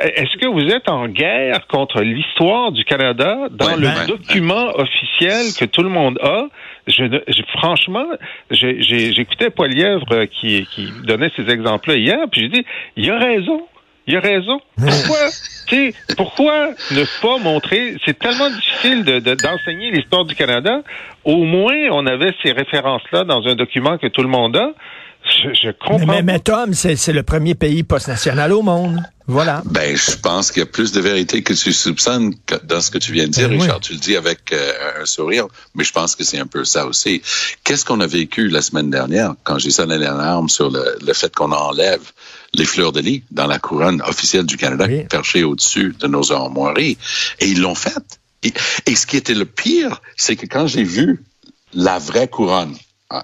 Est-ce 0.00 0.36
que 0.38 0.46
vous 0.46 0.64
êtes 0.72 0.88
en 0.88 1.08
guerre 1.08 1.66
contre 1.66 2.02
l'histoire 2.02 2.70
du 2.70 2.84
Canada 2.84 3.36
dans 3.50 3.67
Ouais, 3.76 3.80
le 3.80 3.86
ouais, 3.88 4.06
document 4.06 4.76
officiel 4.78 5.46
que 5.58 5.64
tout 5.64 5.82
le 5.82 5.88
monde 5.88 6.18
a? 6.22 6.46
Je, 6.86 7.04
franchement, 7.58 8.06
j'écoutais 8.50 9.50
Poilièvre 9.50 10.06
euh, 10.12 10.26
qui, 10.26 10.66
qui 10.74 10.90
donnait 11.04 11.30
ces 11.36 11.48
exemples-là 11.50 11.96
hier, 11.96 12.18
puis 12.30 12.42
j'ai 12.42 12.48
dit, 12.48 12.64
il 12.96 13.10
a 13.10 13.18
raison. 13.18 13.62
Il 14.06 14.16
a 14.16 14.20
raison. 14.20 14.58
Pourquoi, 14.78 15.18
tu 15.68 15.92
sais, 15.92 15.94
pourquoi 16.16 16.68
ne 16.92 17.20
pas 17.20 17.36
montrer, 17.38 17.94
c'est 18.06 18.18
tellement 18.18 18.48
difficile 18.48 19.04
de- 19.04 19.18
de- 19.18 19.34
d'enseigner 19.34 19.90
l'histoire 19.90 20.24
du 20.24 20.34
Canada. 20.34 20.80
Au 21.24 21.44
moins, 21.44 21.76
on 21.90 22.06
avait 22.06 22.32
ces 22.42 22.52
références-là 22.52 23.24
dans 23.24 23.46
un 23.46 23.54
document 23.54 23.98
que 23.98 24.06
tout 24.06 24.22
le 24.22 24.28
monde 24.28 24.56
a. 24.56 24.70
Je, 25.28 25.70
comprends. 25.72 26.06
mais, 26.06 26.22
mais 26.22 26.38
Tom, 26.40 26.72
c'est 26.74 26.96
c'est 26.96 27.12
le 27.12 27.22
premier 27.22 27.54
pays 27.54 27.82
post-national 27.82 28.52
au 28.52 28.62
monde. 28.62 29.02
Voilà. 29.26 29.62
Ben, 29.66 29.94
je 29.94 30.16
pense 30.16 30.50
qu'il 30.50 30.60
y 30.60 30.62
a 30.62 30.66
plus 30.66 30.90
de 30.90 31.00
vérité 31.00 31.42
que 31.42 31.52
tu 31.52 31.72
soupçonnes 31.72 32.34
que 32.46 32.54
dans 32.64 32.80
ce 32.80 32.90
que 32.90 32.96
tu 32.98 33.12
viens 33.12 33.26
de 33.26 33.30
dire, 33.32 33.48
Ben 33.48 33.56
oui. 33.56 33.60
Richard. 33.62 33.80
Tu 33.80 33.92
le 33.92 33.98
dis 33.98 34.16
avec 34.16 34.52
euh, 34.52 34.72
un 35.02 35.04
sourire, 35.04 35.46
mais 35.74 35.84
je 35.84 35.92
pense 35.92 36.16
que 36.16 36.24
c'est 36.24 36.38
un 36.38 36.46
peu 36.46 36.64
ça 36.64 36.86
aussi. 36.86 37.20
Qu'est-ce 37.62 37.84
qu'on 37.84 38.00
a 38.00 38.06
vécu 38.06 38.48
la 38.48 38.62
semaine 38.62 38.90
dernière 38.90 39.34
quand 39.44 39.58
j'ai 39.58 39.70
sonné 39.70 39.98
l'alarme 39.98 40.48
sur 40.48 40.70
le, 40.70 40.96
le 41.06 41.12
fait 41.12 41.34
qu'on 41.34 41.52
enlève 41.52 42.00
les 42.54 42.64
fleurs 42.64 42.92
de 42.92 43.00
lis 43.00 43.22
dans 43.30 43.46
la 43.46 43.58
couronne 43.58 44.00
officielle 44.02 44.46
du 44.46 44.56
Canada 44.56 44.86
Oui. 44.88 45.04
perchée 45.10 45.44
au-dessus 45.44 45.94
de 46.00 46.06
nos 46.06 46.32
armoiries? 46.32 46.96
Et 47.40 47.48
ils 47.48 47.60
l'ont 47.60 47.74
fait. 47.74 47.92
Et, 48.42 48.52
et 48.86 48.96
ce 48.96 49.06
qui 49.06 49.18
était 49.18 49.34
le 49.34 49.44
pire, 49.44 50.00
c'est 50.16 50.36
que 50.36 50.46
quand 50.46 50.66
j'ai 50.66 50.84
vu 50.84 51.22
la 51.74 51.98
vraie 51.98 52.28
couronne, 52.28 52.74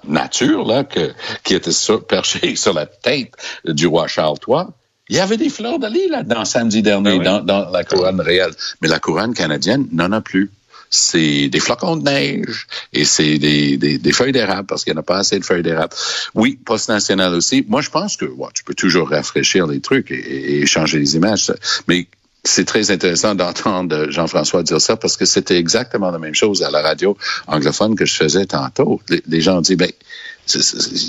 nature, 0.07 0.65
là, 0.65 0.83
que, 0.83 1.11
qui 1.43 1.53
était 1.55 1.71
sur- 1.71 2.05
perchée 2.07 2.55
sur 2.55 2.73
la 2.73 2.85
tête 2.85 3.33
du 3.65 3.87
roi 3.87 4.07
Charles 4.07 4.37
III, 4.47 4.63
il 5.09 5.15
y 5.17 5.19
avait 5.19 5.37
des 5.37 5.49
fleurs 5.49 5.77
de 5.77 5.87
lis 5.87 6.07
là-dedans 6.09 6.45
samedi 6.45 6.81
dernier, 6.81 7.11
Ah 7.11 7.17
oui. 7.17 7.23
dans, 7.25 7.39
dans 7.41 7.69
la 7.69 7.83
couronne 7.83 8.19
réelle. 8.21 8.51
Mais 8.81 8.87
la 8.87 8.99
couronne 8.99 9.33
canadienne 9.35 9.87
n'en 9.91 10.11
a 10.11 10.21
plus. 10.21 10.49
C'est 10.89 11.49
des 11.49 11.59
flocons 11.59 11.97
de 11.97 12.03
neige 12.03 12.67
et 12.93 13.05
c'est 13.05 13.37
des, 13.37 13.75
des, 13.77 13.97
des 13.97 14.11
feuilles 14.13 14.31
d'érable 14.31 14.65
parce 14.67 14.83
qu'il 14.83 14.93
n'y 14.93 14.97
en 14.97 15.01
a 15.01 15.03
pas 15.03 15.17
assez 15.17 15.37
de 15.37 15.43
feuilles 15.43 15.63
d'érable. 15.63 15.93
Oui, 16.35 16.57
post-national 16.63 17.33
aussi. 17.33 17.65
Moi, 17.67 17.81
je 17.81 17.89
pense 17.89 18.17
que 18.17 18.25
ouais, 18.25 18.47
tu 18.53 18.63
peux 18.63 18.75
toujours 18.75 19.09
rafraîchir 19.09 19.67
les 19.67 19.81
trucs 19.81 20.09
et, 20.11 20.61
et- 20.61 20.65
changer 20.65 20.99
les 20.99 21.15
images. 21.15 21.51
Mais 21.87 22.07
c'est 22.45 22.65
très 22.65 22.91
intéressant 22.91 23.35
d'entendre 23.35 24.09
Jean-François 24.09 24.63
dire 24.63 24.79
ça 24.79 24.95
parce 24.95 25.17
que 25.17 25.25
c'était 25.25 25.57
exactement 25.57 26.11
la 26.11 26.19
même 26.19 26.35
chose 26.35 26.63
à 26.63 26.71
la 26.71 26.81
radio 26.81 27.17
anglophone 27.47 27.95
que 27.95 28.05
je 28.05 28.13
faisais 28.13 28.45
tantôt. 28.45 29.01
Les, 29.09 29.21
les 29.27 29.41
gens 29.41 29.57
ont 29.57 29.61
dit, 29.61 29.75
ben, 29.75 29.89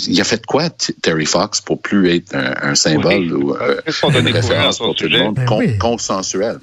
il 0.09 0.21
a 0.21 0.25
fait 0.25 0.45
quoi, 0.47 0.71
Terry 1.03 1.27
Fox, 1.27 1.61
pour 1.61 1.81
plus 1.81 2.15
être 2.15 2.35
un, 2.35 2.75
symbole 2.75 3.33
ou 3.33 3.55
euh, 3.55 3.81
une 4.09 4.29
référence 4.29 4.79
pour 4.79 4.95
tout 4.95 5.09
le 5.09 5.19
monde, 5.19 5.35
ben 5.35 5.79
consensuel? 5.79 6.59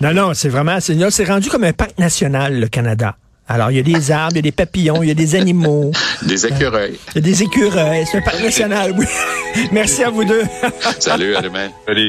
Non, 0.00 0.12
non, 0.12 0.34
c'est 0.34 0.48
vraiment, 0.48 0.78
c'est 0.80 1.24
rendu 1.24 1.48
comme 1.48 1.64
un 1.64 1.72
parc 1.72 1.98
national, 1.98 2.60
le 2.60 2.68
Canada. 2.68 3.16
Alors, 3.50 3.70
il 3.70 3.78
y 3.78 3.80
a 3.80 3.82
des 3.82 4.10
arbres, 4.10 4.34
il 4.34 4.36
y 4.36 4.38
a 4.40 4.42
des 4.42 4.52
papillons, 4.52 5.02
il 5.02 5.08
y 5.08 5.10
a 5.10 5.14
des 5.14 5.34
animaux. 5.34 5.90
Des 6.22 6.46
écureuils. 6.46 6.98
Il 7.14 7.14
y 7.14 7.18
a 7.18 7.20
des 7.22 7.42
écureuils. 7.42 8.04
C'est 8.10 8.18
un 8.18 8.22
parc 8.22 8.42
national, 8.42 8.92
oui. 8.98 9.06
Merci 9.72 10.02
à 10.02 10.10
vous 10.10 10.24
deux. 10.24 10.42
Salut, 10.98 11.34
à 11.34 11.40
demain. 11.40 11.70
Salut. 11.86 12.06